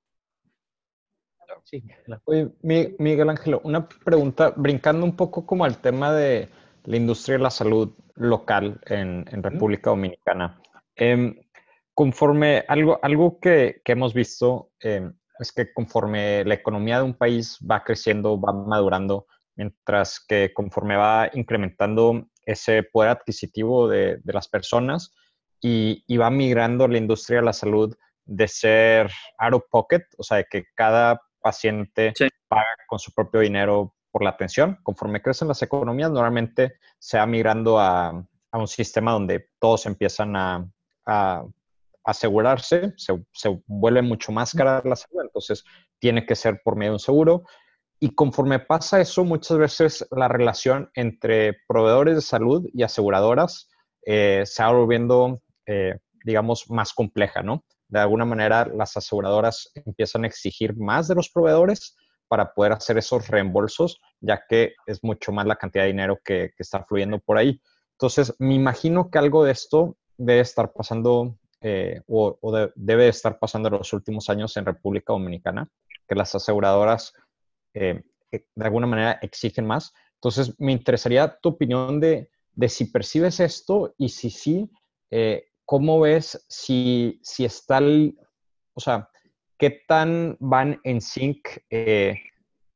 [1.62, 1.80] Sí,
[2.24, 6.48] Oye, Miguel Ángel, una pregunta, brincando un poco como al tema de
[6.82, 10.60] la industria de la salud local en, República Dominicana.
[10.96, 11.36] Em,
[11.94, 17.60] conforme algo, algo que, hemos visto em, es que conforme la economía de un país
[17.60, 25.12] va creciendo, va madurando, mientras que conforme va incrementando ese poder adquisitivo de, las personas
[25.60, 30.22] y, y, va migrando la industria de la salud de ser out of pocket, o
[30.22, 32.12] sea, de que cada paciente
[32.48, 34.78] paga con su propio dinero por la atención.
[34.82, 41.44] Conforme crecen las economías, normalmente se va migrando a, un sistema donde todos empiezan a,
[42.02, 45.64] asegurarse, se, vuelve mucho más cara la salud, entonces
[45.98, 47.44] tiene que ser por medio de un seguro.
[47.98, 53.70] Y conforme pasa eso, muchas veces la relación entre proveedores de salud y aseguradoras
[54.04, 57.64] eh, se va volviendo, eh, digamos, más compleja, ¿no?
[57.88, 61.96] de alguna manera las aseguradoras empiezan a exigir más de los proveedores
[62.28, 66.50] para poder hacer esos reembolsos, ya que es mucho más la cantidad de dinero que,
[66.58, 67.60] está fluyendo por ahí.
[67.92, 72.36] Entonces, me imagino que algo de esto debe estar pasando eh, o,
[72.74, 75.68] debe estar pasando en los últimos años en República Dominicana,
[76.08, 77.12] que las aseguradoras
[77.76, 78.02] eh,
[78.32, 79.92] eh, de alguna manera exigen más.
[80.14, 84.70] Entonces, me interesaría tu opinión de, de si percibes esto y si sí,
[85.64, 87.80] ¿cómo ves si, si está
[88.76, 89.08] o sea,
[89.58, 92.20] qué tan van en sync eh,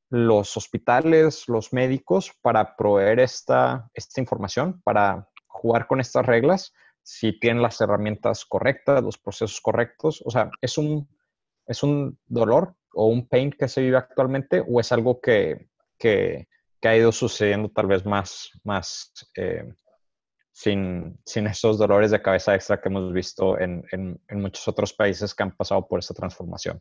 [0.09, 6.73] los hospitales, los médicos para proveer esta, esta información, para jugar con estas reglas,
[7.03, 10.23] si tienen las herramientas correctas, los procesos correctos?
[10.25, 11.09] O sea, ¿es un,
[11.67, 15.69] es un dolor o un pain que se vive actualmente o es algo que,
[15.99, 16.47] que,
[16.83, 19.69] ha ido sucediendo tal vez más, más eh,
[20.53, 25.35] sin, sin esos dolores de cabeza extra que hemos visto en, en, muchos otros países
[25.35, 26.81] que han pasado por esa transformación?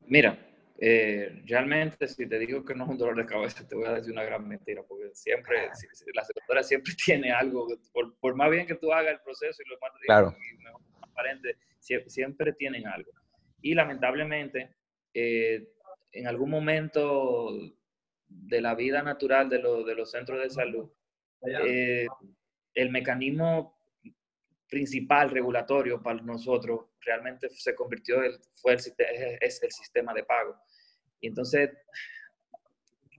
[0.00, 0.38] Mira,
[0.78, 3.92] eh, realmente si te digo que no es un dolor de cabeza, te voy a
[3.92, 5.70] decir una gran mentira, porque siempre,
[6.14, 9.70] la aseguradora siempre tiene algo, por, por, más bien que tú hagas el proceso y
[9.70, 10.36] lo más claro.
[10.98, 13.10] transparente, siempre, tienen algo.
[13.62, 14.76] Y lamentablemente,
[15.14, 15.72] eh,
[16.12, 17.50] en algún momento
[18.28, 20.90] de la vida natural de, de los centros de salud,
[21.46, 22.06] eh,
[22.74, 23.78] el mecanismo
[24.68, 28.80] principal regulatorio para nosotros realmente se convirtió, el, fue el,
[29.40, 30.56] es el sistema de pago.
[31.20, 31.70] Y entonces,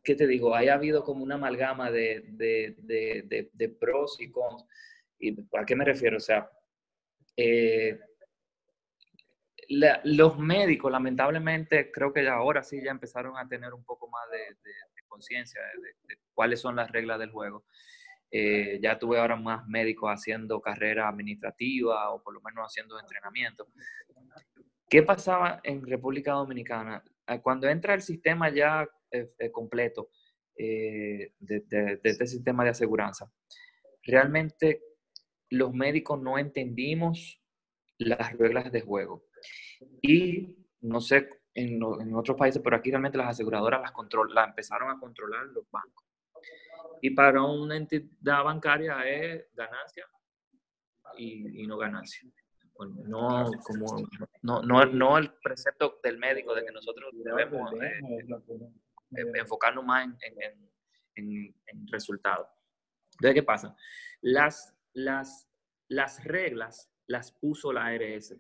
[0.04, 0.56] ¿qué te digo?
[0.56, 4.66] Ha habido como una amalgama de, de, de, pros y cons.
[5.20, 6.18] ¿Y a qué me refiero?
[6.18, 6.50] O sea,
[7.38, 8.00] eh,
[9.70, 14.24] los médicos, lamentablemente, creo que ya ahora sí ya empezaron a tener un poco más
[14.32, 14.58] de,
[15.08, 17.66] conciencia de, cuáles son las reglas del juego.
[18.32, 23.68] Eh, ya tuve ahora más médicos haciendo carrera administrativa o por lo menos haciendo entrenamiento.
[24.90, 27.04] ¿Qué pasaba en República Dominicana?
[27.28, 30.10] Ah, cuando entra el sistema ya eh, eh, completo
[30.56, 31.32] de,
[32.04, 33.32] este sistema de aseguranza,
[34.02, 34.82] realmente
[35.50, 37.40] los médicos no entendimos
[38.00, 39.26] las reglas de juego.
[40.02, 44.50] Y no sé en, en otros países, pero aquí realmente las aseguradoras las, control, las
[44.50, 46.06] empezaron a controlar los bancos.
[47.02, 50.08] Y para una entidad bancaria es ganancia
[51.18, 52.30] y, no ganancia.
[53.06, 54.08] no, como,
[54.42, 58.00] no, no, no, el precepto del médico de que nosotros debemos eh,
[59.18, 60.18] eh, enfocarnos más en,
[61.16, 62.48] en, en, resultados.
[63.14, 63.76] Entonces, ¿qué pasa?
[64.22, 65.48] Las, las,
[65.88, 68.36] las reglas las puso la ARS.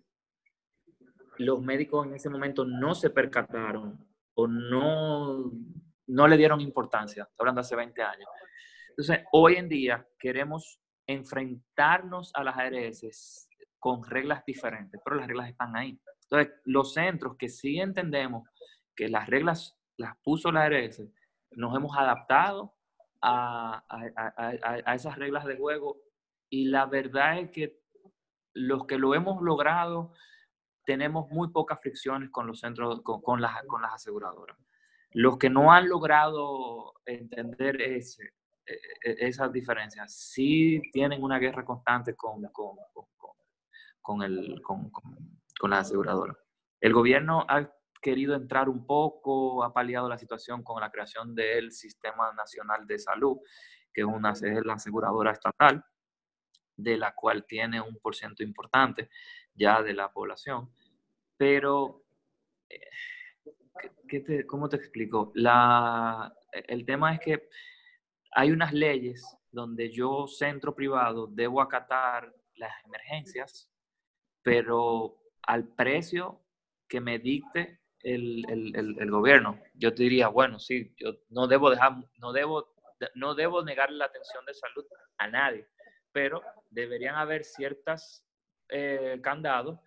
[1.37, 5.51] Los médicos en ese momento no se percataron o no,
[6.07, 7.27] no le dieron importancia.
[7.37, 8.29] Hablando hace 20 años.
[8.89, 15.49] Entonces, hoy en día queremos enfrentarnos a las ARS con reglas diferentes, pero las reglas
[15.49, 15.99] están ahí.
[16.23, 18.47] Entonces, los centros que sí entendemos
[18.95, 21.01] que las reglas las puso la ARS,
[21.51, 22.73] nos hemos adaptado
[23.21, 23.83] a,
[24.93, 25.97] esas reglas de juego
[26.49, 27.79] y la verdad es que
[28.53, 30.13] los que lo hemos logrado
[30.85, 34.57] tenemos muy pocas fricciones con los centros, con, las, con las aseguradoras.
[35.11, 38.33] Los que no han logrado entender ese,
[38.65, 38.73] e,
[39.03, 40.13] e, esas diferencias.
[40.15, 42.77] Sí tienen una guerra constante con, con,
[44.01, 46.37] con, el, con, con la aseguradora.
[46.79, 47.69] El gobierno ha
[48.01, 52.99] querido entrar un poco, ha paliado la situación con la creación del Sistema Nacional de
[52.99, 53.37] Salud,
[53.93, 55.83] que es, una, es la aseguradora estatal,
[56.75, 59.09] de la cual tiene un porcentaje importante
[59.53, 60.71] ya de la población.
[61.37, 62.03] Pero,
[62.69, 62.89] eh,
[64.07, 65.31] ¿qué te, ¿cómo te explico?
[65.35, 67.49] La, el tema es que
[68.31, 73.69] hay unas leyes donde yo, centro privado, debo acatar las emergencias,
[74.41, 76.41] pero al precio
[76.87, 81.69] que me dicte el, el, el, gobierno, yo te diría, bueno, sí, yo no debo
[81.69, 82.75] dejar, no debo,
[83.15, 84.85] no debo negar la atención de salud
[85.17, 85.67] a nadie,
[86.13, 88.25] pero deberían haber ciertas
[88.69, 89.79] eh, candados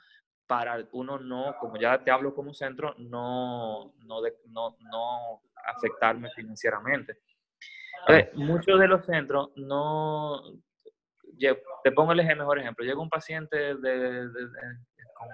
[0.47, 7.19] para uno no, como ya te hablo como centro, no, no, no, no afectarme financieramente.
[8.35, 10.43] muchos de los centros no,
[11.83, 14.29] te pongo el mejor ejemplo, llega un paciente de,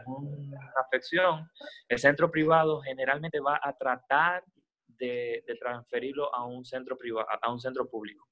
[0.05, 1.51] con una afección,
[1.89, 4.45] el centro privado generalmente va a tratar
[4.87, 8.27] de, transferirlo a un centro privado, a un centro público.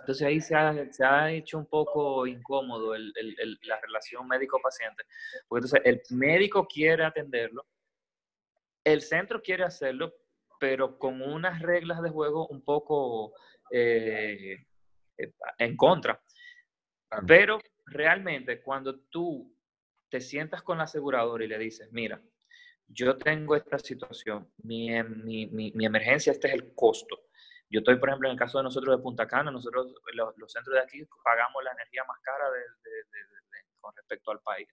[0.00, 5.04] Entonces ahí se ha, se ha hecho un poco incómodo el, el, la relación médico-paciente,
[5.48, 7.66] porque entonces el médico quiere atenderlo,
[8.84, 10.12] el centro quiere hacerlo,
[10.58, 13.34] pero con unas reglas de juego un poco
[13.70, 14.64] eh,
[15.18, 16.20] eh, en contra.
[17.26, 19.54] Pero realmente cuando tú
[20.08, 22.20] te sientas con la aseguradora y le dices, mira,
[22.86, 27.22] yo tengo esta situación, mi, mi, mi, mi emergencia, este es el costo
[27.72, 30.74] yo estoy, por ejemplo, en el caso de nosotros de Punta Cana, nosotros, los, centros
[30.74, 32.44] de aquí, pagamos la energía más cara
[33.80, 34.68] con respecto al país,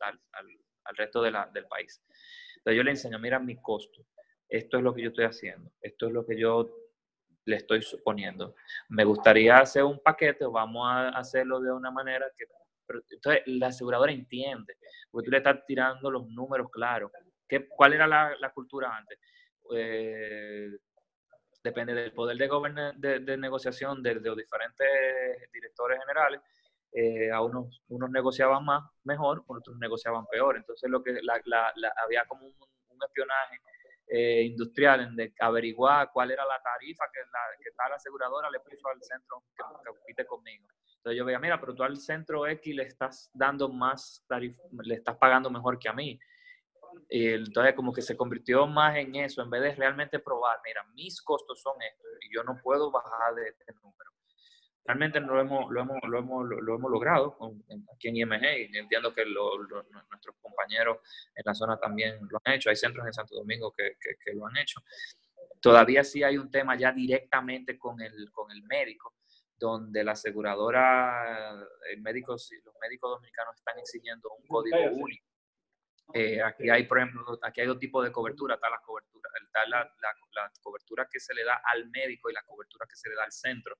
[0.00, 2.02] al, resto del país.
[2.56, 4.06] Entonces yo le enseño, mira mi costo,
[4.48, 6.74] esto es lo que yo estoy haciendo, esto es lo que yo
[7.44, 8.54] le estoy suponiendo.
[8.88, 12.46] Me gustaría hacer un paquete, vamos a hacerlo de una manera que...
[13.12, 14.78] entonces la aseguradora entiende,
[15.10, 17.12] porque tú le estás tirando los números claros.
[17.46, 19.18] ¿Qué, ¿Cuál era la, la cultura antes?
[19.74, 20.70] Eh,
[21.64, 24.86] depende del poder de, de, negociación de, los diferentes
[25.50, 26.42] directores generales.
[26.92, 30.56] Eh, a unos, unos negociaban más, mejor, otros negociaban peor.
[30.56, 31.72] Entonces, lo que la, la,
[32.04, 32.54] había como un,
[33.04, 33.60] espionaje
[34.06, 38.60] eh, industrial en de averiguar cuál era la tarifa que, la, que tal aseguradora le
[38.60, 40.68] puso al centro que, compite conmigo.
[40.98, 44.94] Entonces yo veía, mira, pero tú al centro X le estás dando más tarifa, le
[44.94, 46.18] estás pagando mejor que a mí.
[47.08, 50.84] Y entonces como que se convirtió más en eso, en vez de realmente probar, mira,
[50.94, 54.10] mis costos son estos y yo no puedo bajar de este número.
[54.84, 57.38] Realmente lo hemos, lo hemos, lo hemos, lo hemos logrado
[57.94, 60.98] aquí en IMG y entiendo que nuestros compañeros
[61.34, 62.68] en la zona también lo han hecho.
[62.68, 64.82] Hay centros en Santo Domingo que, que, lo han hecho.
[65.60, 69.14] Todavía sí hay un tema ya directamente con el, con el médico,
[69.56, 75.33] donde la aseguradora, el médico, los médicos dominicanos están exigiendo un código único
[76.12, 78.54] eh, aquí hay, por ejemplo, aquí hay dos tipos de cobertura.
[78.54, 82.42] Está la cobertura, está la, la, cobertura que se le da al médico y la
[82.42, 83.76] cobertura que se le da al centro.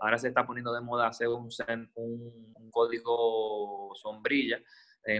[0.00, 1.48] Ahora se está poniendo de moda hacer un,
[1.94, 4.60] un, código sombrilla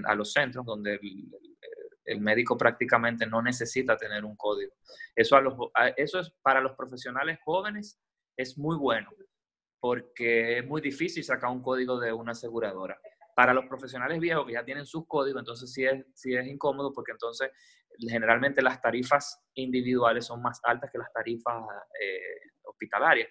[0.04, 1.00] a los centros donde
[2.04, 4.72] el, médico prácticamente no necesita tener un código.
[5.16, 5.54] Eso, a los,
[5.96, 7.98] eso es para los profesionales jóvenes
[8.36, 9.10] es muy bueno
[9.80, 13.00] porque es muy difícil sacar un código de una aseguradora
[13.34, 16.92] para los profesionales viejos que ya tienen sus códigos, entonces sí es, sí es incómodo
[16.92, 17.50] porque entonces
[17.98, 21.62] generalmente las tarifas individuales son más altas que las tarifas
[22.00, 23.28] eh, hospitalarias.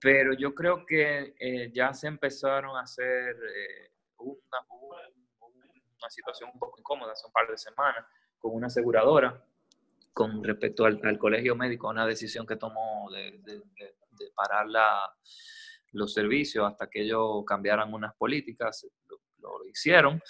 [0.00, 6.58] Pero yo creo que eh, ya se empezaron a hacer eh, una, una, situación un
[6.58, 8.04] poco incómoda hace un par de semanas
[8.38, 9.44] con una aseguradora
[10.12, 15.12] con respecto al, colegio médico, una decisión que tomó de, de parar la,
[15.98, 18.86] los servicios hasta que ellos cambiaran unas políticas,
[19.38, 20.22] lo, hicieron.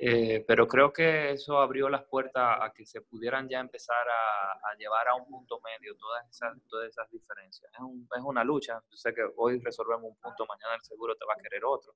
[0.00, 4.76] Eh, pero creo que eso abrió las puertas a que se pudieran ya empezar a,
[4.76, 7.70] llevar a un punto medio todas esas, todas esas diferencias.
[7.72, 7.80] Es,
[8.18, 8.80] es, una lucha.
[8.90, 11.94] Yo sé que hoy resolvemos un punto, mañana el seguro te va a querer otro.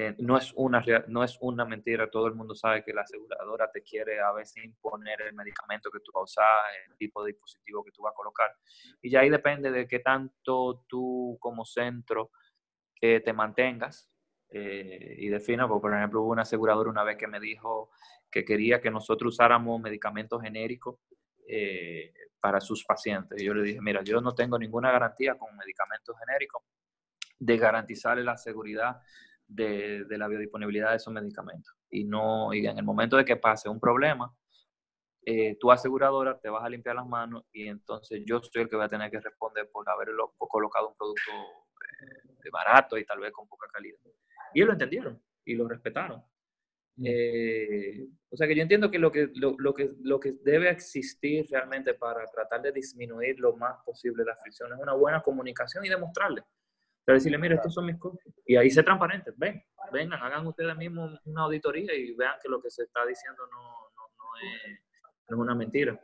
[0.00, 3.68] Eh, no, es una, no es una mentira, todo el mundo sabe que la aseguradora
[3.68, 6.46] te quiere a veces imponer el medicamento que tú vas a usar,
[6.88, 8.48] el tipo de dispositivo que tú vas a colocar.
[9.02, 12.30] Y ya ahí depende de qué tanto tú como centro
[13.00, 14.08] eh, te mantengas
[14.50, 17.90] eh, y defina, pues, por ejemplo, hubo una aseguradora una vez que me dijo
[18.30, 20.96] que quería que nosotros usáramos medicamentos genéricos
[22.40, 23.40] para sus pacientes.
[23.42, 26.62] Y yo le dije, mira, yo no tengo ninguna garantía con medicamentos genéricos
[27.38, 29.00] de garantizarle la seguridad
[29.48, 31.74] de, la biodisponibilidad de esos medicamentos.
[31.90, 34.32] Y, no, y en el momento de que pase un problema,
[35.24, 38.76] eh, tu aseguradora te vas a limpiar las manos y entonces yo soy el que
[38.76, 41.32] voy a tener que responder por haberlo colocado un producto
[42.44, 43.98] eh, barato y tal vez con poca calidad.
[44.54, 46.22] Y ellos lo entendieron y lo respetaron.
[46.96, 47.04] Mm.
[47.06, 50.70] Eh, o sea que yo entiendo que lo que, lo, lo, que lo que debe
[50.70, 55.84] existir realmente para tratar de disminuir lo más posible la fricción es una buena comunicación
[55.84, 56.42] y demostrarle
[57.14, 58.20] decirle, mira, estos son mis cosas.
[58.46, 62.60] Y ahí se transparentes, ven, vengan, hagan ustedes mismos una auditoría y vean que lo
[62.60, 63.62] que se está diciendo no,
[63.96, 64.80] no, no, es,
[65.28, 65.98] no es, una mentira.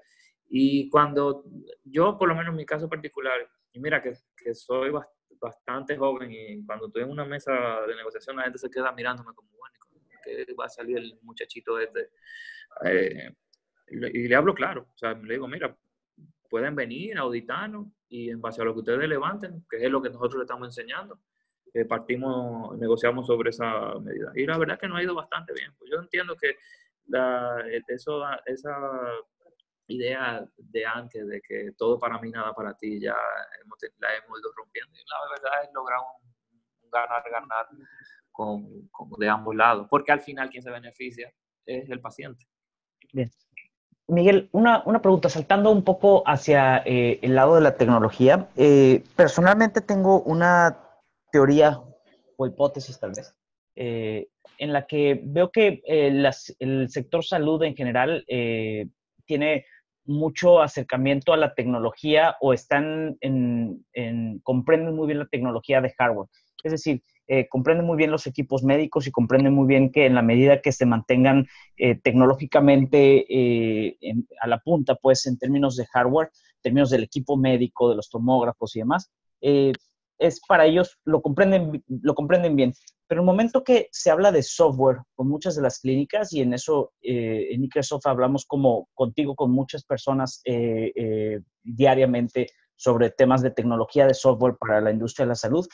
[0.48, 1.44] Y cuando
[1.84, 4.92] yo, por lo menos en mi caso particular, y mira que, que soy
[5.40, 7.52] bastante joven y cuando estoy en una mesa
[7.86, 9.74] de negociación la gente se queda mirándome como, bueno,
[10.22, 12.10] que va a salir el muchachito este?
[12.84, 13.34] Eh,
[13.88, 15.76] y le hablo claro, o sea, le digo, mira,
[16.54, 20.08] pueden venir, auditarnos y en base a lo que ustedes levanten, que es lo que
[20.08, 21.18] nosotros le estamos enseñando,
[21.72, 24.30] eh, partimos, negociamos sobre esa medida.
[24.36, 25.74] Y la verdad es que nos ha ido bastante bien.
[25.76, 26.54] Pues yo entiendo que
[27.08, 28.76] la, eso, esa
[29.88, 33.16] idea de antes de que todo para mí, nada para ti, ya
[33.98, 34.92] la hemos ido rompiendo.
[34.94, 37.66] Y la verdad es lograr un, ganar-ganar
[38.30, 41.34] con, con, de ambos lados, porque al final quien se beneficia
[41.66, 42.46] es el paciente.
[43.12, 43.28] Bien.
[44.06, 48.48] Miguel, una, una, pregunta, saltando un poco hacia eh, el lado de la tecnología.
[48.56, 50.78] Eh, personalmente tengo una
[51.32, 51.80] teoría
[52.36, 53.34] o hipótesis tal vez,
[53.76, 54.28] eh,
[54.58, 55.82] en la que veo que
[56.12, 58.24] las, el sector salud en general
[59.24, 59.64] tiene
[60.04, 65.94] mucho acercamiento a la tecnología o están en, en, comprenden muy bien la tecnología de
[65.96, 66.28] hardware.
[66.62, 70.14] Es decir, eh, comprenden muy bien los equipos médicos y comprenden muy bien que en
[70.14, 71.46] la medida que se mantengan
[71.78, 73.96] eh, tecnológicamente eh,
[74.40, 78.10] a la punta, pues en términos de hardware, en términos del equipo médico, de los
[78.10, 79.10] tomógrafos y demás,
[79.40, 82.72] es para ellos, lo comprenden, lo comprenden bien.
[83.06, 86.54] Pero el momento que se habla de software con muchas de las clínicas, y en
[86.54, 90.42] eso en Microsoft hablamos como contigo, con muchas personas
[91.62, 92.46] diariamente
[92.76, 95.66] sobre temas de tecnología de software para la industria de la salud,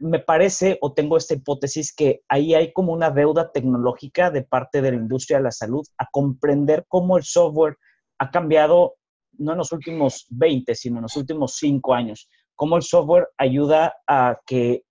[0.00, 4.82] me parece o tengo esta hipótesis que ahí hay como una deuda tecnológica de parte
[4.82, 7.76] de la industria de la salud a comprender cómo el software
[8.18, 8.96] ha cambiado
[9.38, 12.28] no en los últimos 20, sino en los últimos 5 años.
[12.54, 14.84] Cómo el software ayuda a que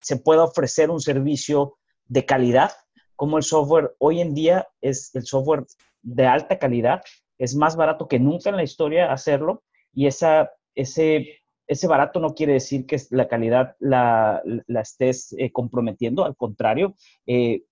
[0.00, 2.72] se pueda ofrecer un servicio de calidad,
[3.16, 5.64] cómo el software hoy en día es el software
[6.02, 7.02] de alta calidad,
[7.38, 9.62] es más barato que nunca en la historia hacerlo
[9.92, 11.39] y esa, ese
[11.70, 16.96] ese barato no quiere decir que la calidad la, estés eh, comprometiendo, al contrario,
[17.26, 17.62] eh,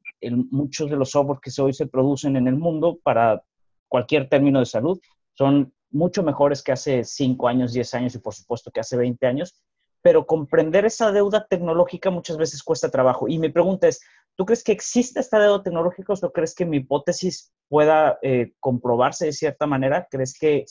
[0.53, 3.42] muchos de los software que hoy se producen en el mundo para
[3.88, 5.01] cualquier término de salud
[5.34, 9.26] son mucho mejores que hace 5 años, 10 años y por supuesto que hace 20
[9.26, 9.61] años,
[10.01, 13.26] pero comprender esa deuda tecnológica muchas veces cuesta trabajo.
[13.26, 14.01] Y mi pregunta es,
[14.36, 19.26] ¿tú crees que existe esta deuda tecnológica o crees que mi hipótesis pueda eh, comprobarse
[19.26, 20.07] de cierta manera?
[20.09, 20.66] ¿Crees que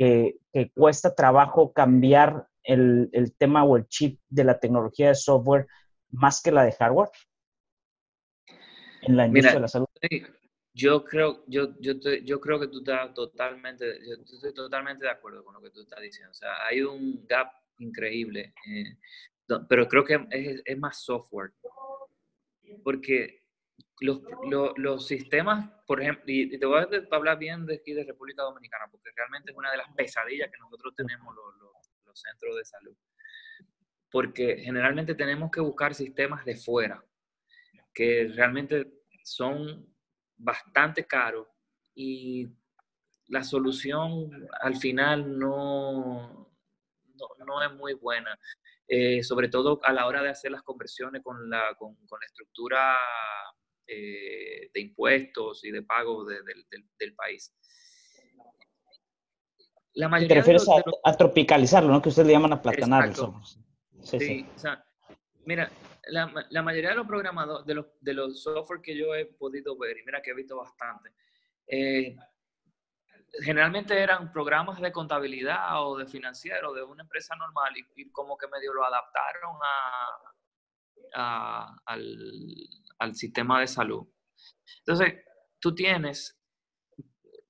[0.00, 5.66] que, cuesta trabajo cambiar el, el, tema o el chip de la tecnología de software
[6.10, 7.10] más que la de hardware
[9.02, 9.86] en la industria de la salud?
[10.72, 11.94] Yo creo, yo, yo,
[12.24, 15.82] yo creo que tú estás totalmente, yo estoy totalmente de acuerdo con lo que tú
[15.82, 16.30] estás diciendo.
[16.30, 17.48] O sea, hay un gap
[17.78, 18.96] increíble, eh,
[19.68, 21.52] pero creo que es, es, más software.
[22.84, 23.39] Porque
[24.00, 24.20] los,
[24.76, 28.86] los, sistemas, por ejemplo, y, te voy a hablar bien de aquí de República Dominicana,
[28.90, 31.54] porque realmente es una de las pesadillas que nosotros tenemos los,
[32.06, 32.96] los centros de salud.
[34.10, 37.04] Porque generalmente tenemos que buscar sistemas de fuera,
[37.92, 38.90] que realmente
[39.22, 39.86] son
[40.36, 41.46] bastante caros
[41.94, 42.48] y
[43.28, 46.50] la solución al final no,
[47.14, 48.38] no, no es muy buena.
[48.92, 52.26] Eh, sobre todo a la hora de hacer las conversiones con la, con, con la
[52.26, 52.96] estructura
[53.92, 57.52] eh, de impuestos y de pago del país.
[59.94, 60.66] La mayoría Te refieres
[61.04, 62.00] a, tropicalizarlo, ¿no?
[62.00, 63.12] Que ustedes le llaman aplatanar
[64.02, 64.82] Sí, sí, O sea,
[65.44, 65.70] mira,
[66.06, 69.76] la, la, mayoría de los programadores, de los, de los software que yo he podido
[69.76, 71.10] ver, y mira que he visto bastante,
[71.66, 72.16] eh,
[73.42, 78.38] generalmente eran programas de contabilidad o de financiero de una empresa normal y, y como
[78.38, 80.30] que medio lo adaptaron a,
[81.14, 84.06] al, sistema de salud.
[84.78, 85.14] Entonces,
[85.58, 86.36] tú tienes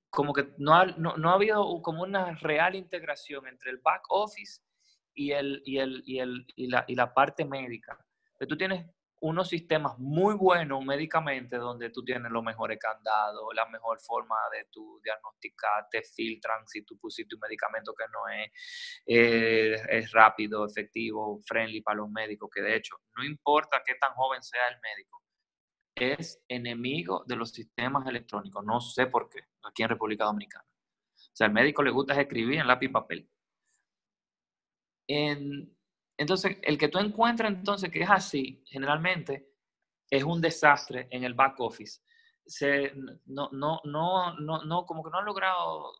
[0.09, 4.61] como que no ha, no, ha habido como una real integración entre el back office
[5.13, 7.97] y, el, y, el, y, el, y, la, y la parte médica.
[8.33, 8.85] Entonces, tú tienes
[9.21, 14.65] unos sistemas muy buenos médicamente donde tú tienes los mejores candados, la mejor forma de
[14.71, 18.51] tu diagnosticar, te filtran si tú pusiste un medicamento que no es,
[19.05, 24.13] eh, es rápido, efectivo, friendly para los médicos, que de hecho no importa qué tan
[24.13, 25.21] joven sea el médico,
[25.95, 28.63] es enemigo de los sistemas electrónicos.
[28.65, 30.65] No sé por qué, aquí en República Dominicana.
[31.15, 33.29] O sea, al médico le gusta escribir en lápiz y papel.
[35.07, 35.75] En,
[36.21, 39.49] entonces, el que tú encuentras entonces que es así, generalmente
[40.07, 41.99] es un desastre en el back office.
[43.25, 45.93] No, no, no, no, no, como que no han logrado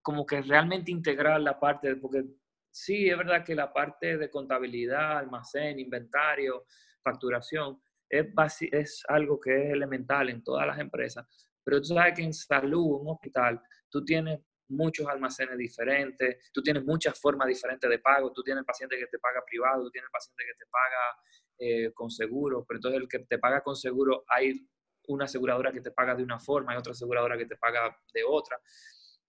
[0.00, 2.24] como que realmente integrar la parte, porque
[2.70, 6.64] sí, es verdad que la parte de contabilidad, almacén, inventario,
[7.04, 8.28] facturación, es,
[8.72, 11.26] es algo que es elemental en todas las empresas,
[11.62, 13.60] pero tú sabes que en salud, en un hospital,
[13.90, 18.66] tú tienes muchos almacenes diferentes, tú tienes muchas formas diferentes de pago, tú tienes el
[18.66, 21.18] paciente que te paga privado, tú tienes el paciente que te paga
[21.58, 24.68] eh, con seguro, pero entonces el que te paga con seguro hay
[25.08, 28.22] una aseguradora que te paga de una forma, hay otra aseguradora que te paga de
[28.24, 28.60] otra.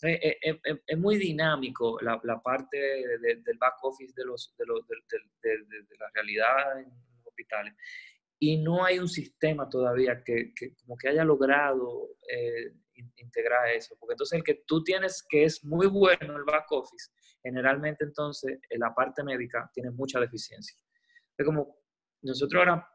[0.01, 4.65] Eh, eh, eh, es muy dinámico la, la parte del back office de, los, de,
[4.65, 4.97] los, de,
[5.41, 7.73] de, la realidad en los hospitales.
[8.39, 12.07] Y no hay un sistema todavía que, que como que haya logrado
[13.17, 13.95] integrar eso.
[13.99, 18.59] Porque entonces el que tú tienes que es muy bueno el back office, generalmente entonces
[18.69, 20.77] en la parte médica tiene mucha deficiencia.
[21.37, 21.77] Es como
[22.21, 22.87] nosotros ahora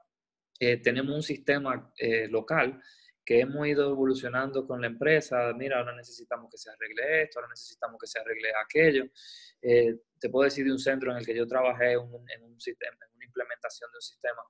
[0.83, 1.93] tenemos un sistema
[2.29, 2.81] local
[3.25, 7.51] que hemos ido evolucionando con la empresa, mira, ahora necesitamos que se arregle esto, ahora
[7.51, 9.05] necesitamos que se arregle aquello.
[9.63, 12.93] Eh, te puedo decir de un centro en el que yo trabajé en un, sistema,
[12.93, 14.43] en una implementación de un sistema.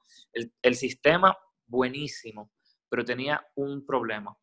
[0.62, 1.36] El, sistema,
[1.66, 2.52] buenísimo,
[2.88, 4.36] pero tenía un problema,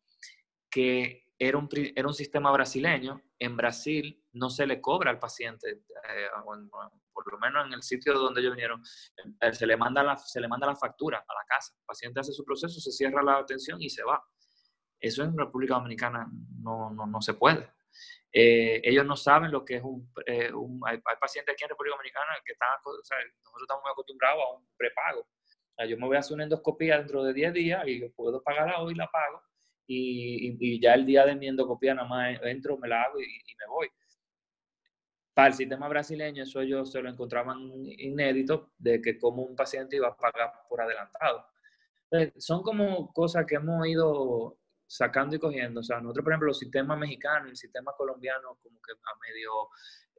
[0.72, 3.20] que era un, era un sistema brasileño.
[3.38, 6.28] En Brasil no se le cobra al paciente, eh,
[7.12, 8.82] por lo menos en el sitio donde ellos vinieron,
[9.40, 11.74] eh, se le, manda la, se le manda la factura a la casa.
[11.78, 14.24] El paciente hace su proceso, se cierra la atención y se va.
[14.98, 16.26] Eso en República Dominicana
[16.60, 17.68] no, no, no se puede.
[18.32, 20.10] Eh, ellos no saben lo que es un...
[20.26, 20.50] Eh,
[20.86, 22.70] hay, pacientes aquí en República Dominicana que están...
[22.84, 25.26] O sea, nosotros estamos muy acostumbrados a un prepago.
[25.88, 28.94] Yo me voy a hacer una endoscopía dentro de 10 días y puedo pagarla hoy,
[28.94, 29.42] la pago.
[29.86, 33.24] Y, ya el día de mi endoscopía nada más entro, me la hago y,
[33.58, 33.88] me voy
[35.34, 39.96] para el sistema brasileño eso ellos se lo encontraban inédito de que como un paciente
[39.96, 41.46] iba a pagar por adelantado.
[42.36, 45.80] son como cosas que hemos ido sacando y cogiendo.
[45.80, 49.18] O sea, nosotros, por ejemplo, los sistemas mexicanos y el sistema colombiano, como que a
[49.26, 49.50] medio,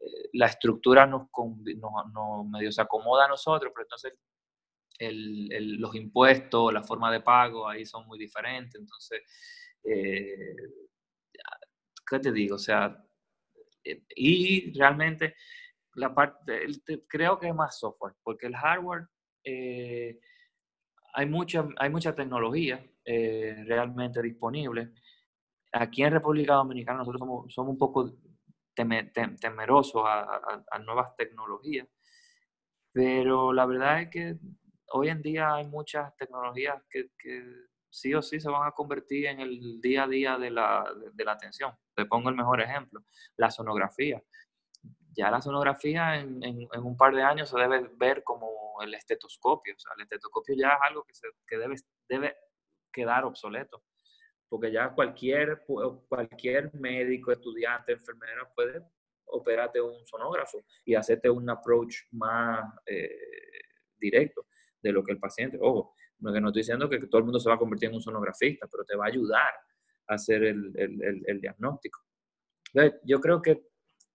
[0.02, 4.14] eh, la estructura nos, nos, medio se acomoda a nosotros, pero entonces
[5.00, 8.80] los impuestos, la forma de pago ahí son muy diferentes.
[8.80, 9.22] Entonces,
[9.84, 10.56] eh,
[12.08, 12.56] ¿qué te digo?
[12.56, 12.98] O sea,
[13.84, 15.36] eh, y realmente
[15.96, 16.68] la parte,
[17.08, 19.08] creo que es más software, porque el hardware,
[19.44, 20.20] eh,
[21.14, 24.94] hay, mucha, hay mucha tecnología realmente disponible.
[25.74, 27.20] Aquí en República Dominicana nosotros
[27.50, 28.12] somos, un poco
[28.74, 31.88] temerosos a, a, nuevas tecnologías,
[32.92, 34.38] pero la verdad es que
[34.92, 37.10] hoy en día hay muchas tecnologías que,
[37.90, 41.24] sí o sí se van a convertir en el día a día de la, de,
[41.24, 41.72] la atención.
[41.96, 43.02] Te pongo el mejor ejemplo,
[43.38, 44.22] la sonografía.
[45.16, 49.76] Ya la sonografía en, en, un par de años se debe ver como el estetoscopio.
[49.76, 51.76] O sea, el estetoscopio ya es algo que, se, que debe,
[52.10, 52.36] debe
[52.92, 53.84] quedar obsoleto.
[54.50, 55.64] Porque ya cualquier,
[56.10, 58.82] cualquier médico, estudiante, enfermera puede
[59.26, 63.10] operarte un sonógrafo y hacerte un approach más eh,
[63.98, 64.48] directo
[64.84, 65.58] de lo que el paciente.
[65.60, 68.02] Ojo, no, no estoy diciendo que todo el mundo se va a convertir en un
[68.02, 69.54] sonografista, pero te va a ayudar
[70.08, 72.02] a hacer el, el, el, diagnóstico.
[73.04, 73.64] Yo creo que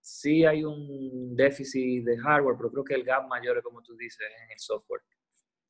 [0.01, 4.21] sí hay un déficit de hardware, pero creo que el gap mayor, como tú dices,
[4.21, 5.03] es en el software.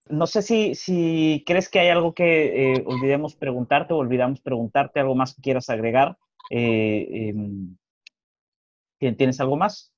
[0.07, 5.01] No sé si, si crees que hay algo que eh, olvidemos preguntarte o olvidamos preguntarte,
[5.01, 6.17] algo más que quieras agregar.
[6.51, 7.77] Eh, em,
[8.99, 9.93] ¿Tienes algo más?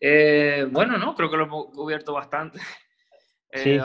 [0.00, 2.58] Eh, bueno, no, creo que lo hemos cubierto bastante.
[3.54, 3.82] Sí, eh,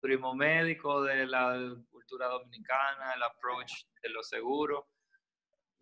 [0.00, 4.84] turismo médico de la cultura dominicana, el approach de los seguros.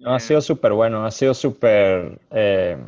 [0.06, 2.78] ha sido eh, súper bueno, ha sido súper, eh,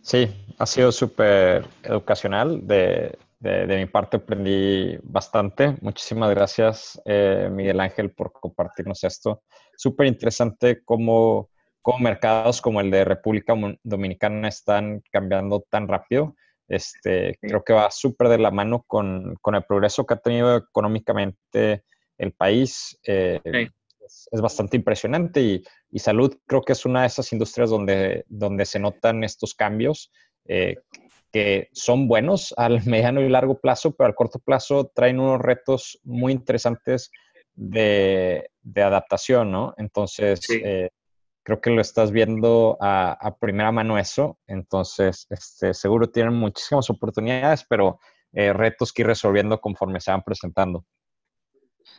[0.00, 0.28] sí,
[0.58, 2.66] ha sido súper educacional.
[2.66, 5.76] De, de, de, mi parte aprendí bastante.
[5.82, 9.42] Muchísimas gracias, eh, Miguel Ángel, por compartirnos esto.
[9.76, 11.50] Súper interesante cómo,
[11.80, 13.54] cómo mercados como el de República
[13.84, 16.34] Dominicana están cambiando tan rápido
[16.68, 20.56] este, Creo que va súper de la mano con, con, el progreso que ha tenido
[20.56, 21.84] económicamente
[22.18, 22.98] el país.
[23.04, 28.24] Eh, es, bastante impresionante y, y, salud creo que es una de esas industrias donde,
[28.28, 30.12] donde se notan estos cambios
[30.48, 30.76] eh,
[31.32, 35.98] que son buenos al mediano y largo plazo, pero al corto plazo traen unos retos
[36.04, 37.10] muy interesantes
[37.54, 39.74] de, de adaptación, ¿no?
[39.76, 40.90] Entonces, eh,
[41.46, 47.64] creo que lo estás viendo a, primera mano eso, entonces este, seguro tienen muchísimas oportunidades,
[47.68, 48.00] pero
[48.32, 50.84] eh, retos que ir resolviendo conforme se van presentando.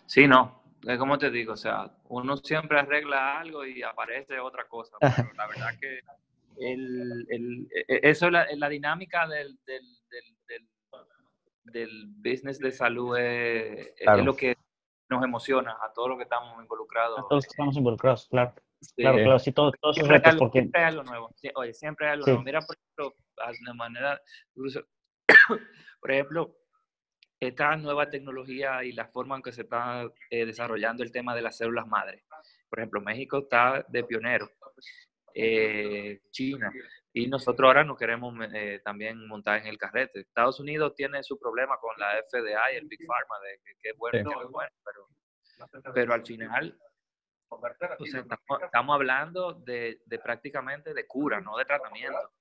[0.06, 4.68] Sí, no, es como te digo, o sea, uno siempre arregla algo y aparece otra
[4.68, 6.02] cosa, pero la verdad que
[6.60, 10.68] el, el, e, eso es la, dinámica del, del, del,
[11.64, 14.58] del, business de salud, es, es lo que
[15.08, 17.20] nos emociona a todos los que estamos involucrados.
[17.20, 18.54] A todos los que estamos involucrados, claro.
[18.96, 20.36] Claro, claro, sí, todos, todos siempre retos.
[20.38, 20.60] porque...
[20.60, 21.36] Siempre hay algo nuevo.
[21.56, 22.44] oye, siempre hay algo nuevo.
[22.44, 23.16] Mira, por ejemplo,
[23.66, 24.22] de manera.
[26.00, 26.58] por ejemplo,
[27.40, 31.42] esta nueva tecnología y la forma en que se está eh, desarrollando el tema de
[31.42, 32.24] las células madres.
[32.70, 34.50] Por ejemplo, México está de pionero.
[35.34, 36.72] Eh, China.
[37.14, 40.22] Y nosotros ahora nos queremos eh, también montar en el carrete.
[40.22, 43.98] Estados Unidos tiene su problema con la FDA y el Big Pharma, de que, es
[43.98, 45.08] bueno, no es bueno, pero
[45.94, 46.78] pero al final
[48.14, 52.32] estamos, hablando de, de, prácticamente de cura, no de tratamiento.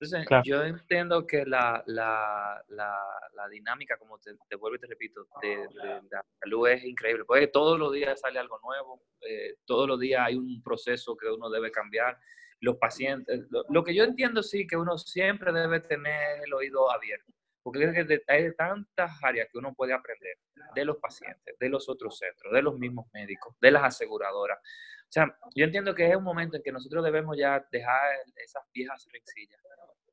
[0.00, 2.98] Entonces, yo entiendo que la, la, la,
[3.34, 5.68] la, dinámica, como te, te, vuelvo y te repito, de,
[6.10, 10.22] la salud es increíble, porque todos los días sale algo nuevo, eh, todos los días
[10.26, 12.18] hay un proceso que uno debe cambiar.
[12.60, 17.32] Los pacientes, lo, que yo entiendo sí que uno siempre debe tener el oído abierto,
[17.62, 20.36] porque hay tantas áreas que uno puede aprender
[20.74, 24.58] de los pacientes, de los otros centros, de los mismos médicos, de las aseguradoras.
[24.58, 28.00] O sea, yo entiendo que es un momento en que nosotros debemos ya dejar
[28.36, 29.60] esas viejas rencillas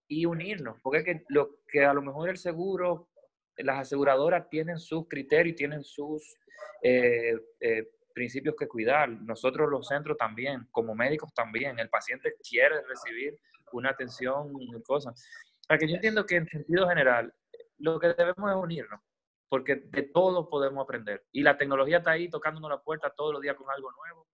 [0.08, 3.10] y unirnos, porque es que lo que a lo mejor el seguro,
[3.58, 6.36] las aseguradoras tienen sus criterios, tienen sus
[6.82, 9.10] eh, eh, principios que cuidar.
[9.10, 13.38] Nosotros los centros también, como médicos también, el paciente quiere recibir
[13.74, 14.52] una atención,
[14.84, 15.24] cosas.
[15.68, 17.34] Para que yo entiendo que en sentido general,
[17.80, 19.02] lo que debemos es unirnos,
[19.50, 21.26] porque de todo podemos aprender.
[21.32, 24.28] Y la tecnología está ahí tocándonos la puerta todos los días con algo nuevo.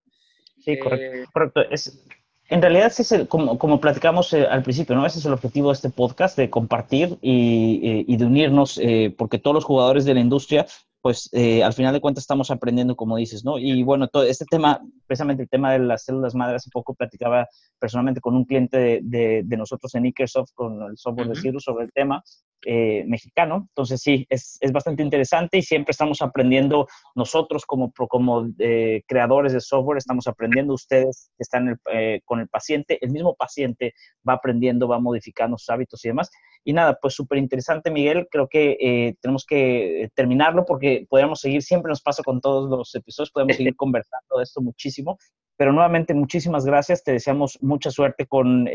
[0.59, 1.17] Sí, correcto.
[1.17, 1.61] Eh, correcto.
[1.69, 2.05] Es,
[2.49, 5.05] en realidad, es el, como, como platicamos eh, al principio, ¿no?
[5.05, 9.13] Ese es el objetivo de este podcast, de compartir y, eh, y de unirnos, eh,
[9.17, 10.65] porque todos los jugadores de la industria,
[11.01, 13.57] pues al final de cuentas estamos aprendiendo, como dices, ¿no?
[13.57, 17.49] Y bueno, todo este tema, precisamente el tema de las células madre, hace poco platicaba
[17.77, 21.83] personalmente con un cliente de, de, nosotros en Ikersoft, con el software de Cirrus, sobre
[21.83, 22.23] el tema,
[22.65, 23.67] eh, mexicano.
[23.69, 29.51] Entonces sí, es, es, bastante interesante y siempre estamos aprendiendo nosotros como, como eh, creadores
[29.51, 33.93] de software, estamos aprendiendo ustedes que están eh, con el paciente, el mismo paciente
[34.27, 36.31] va aprendiendo, va modificando sus hábitos y demás.
[36.63, 38.27] Y nada, pues súper interesante, Miguel.
[38.31, 43.31] Creo que tenemos que terminarlo porque podríamos seguir, siempre nos pasa con todos los episodios,
[43.31, 45.17] podemos seguir conversando de esto muchísimo.
[45.57, 47.03] Pero nuevamente, muchísimas gracias.
[47.03, 48.69] Te deseamos mucha suerte con,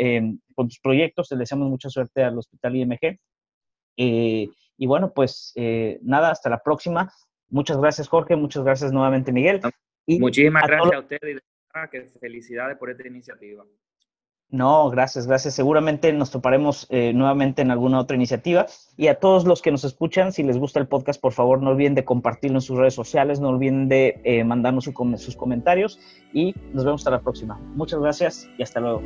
[0.55, 3.19] con tus proyectos, te deseamos mucha suerte al Hospital IMG
[3.99, 7.13] eh, y bueno, pues eh, nada, hasta la próxima.
[7.51, 8.37] Muchas gracias, Jorge.
[8.37, 9.61] Muchas gracias nuevamente, Miguel.
[10.07, 13.65] Y Muchísimas gracias a ustedes y que felicidades por esta iniciativa.
[14.51, 15.55] No, gracias, gracias.
[15.55, 18.67] Seguramente nos toparemos eh, nuevamente en alguna otra iniciativa.
[18.97, 21.71] Y a todos los que nos escuchan, si les gusta el podcast, por favor no
[21.71, 26.01] olviden de compartirlo en sus redes sociales, no olviden de mandarnos sus comentarios
[26.33, 27.59] y nos vemos hasta la próxima.
[27.75, 29.03] Muchas gracias y hasta luego.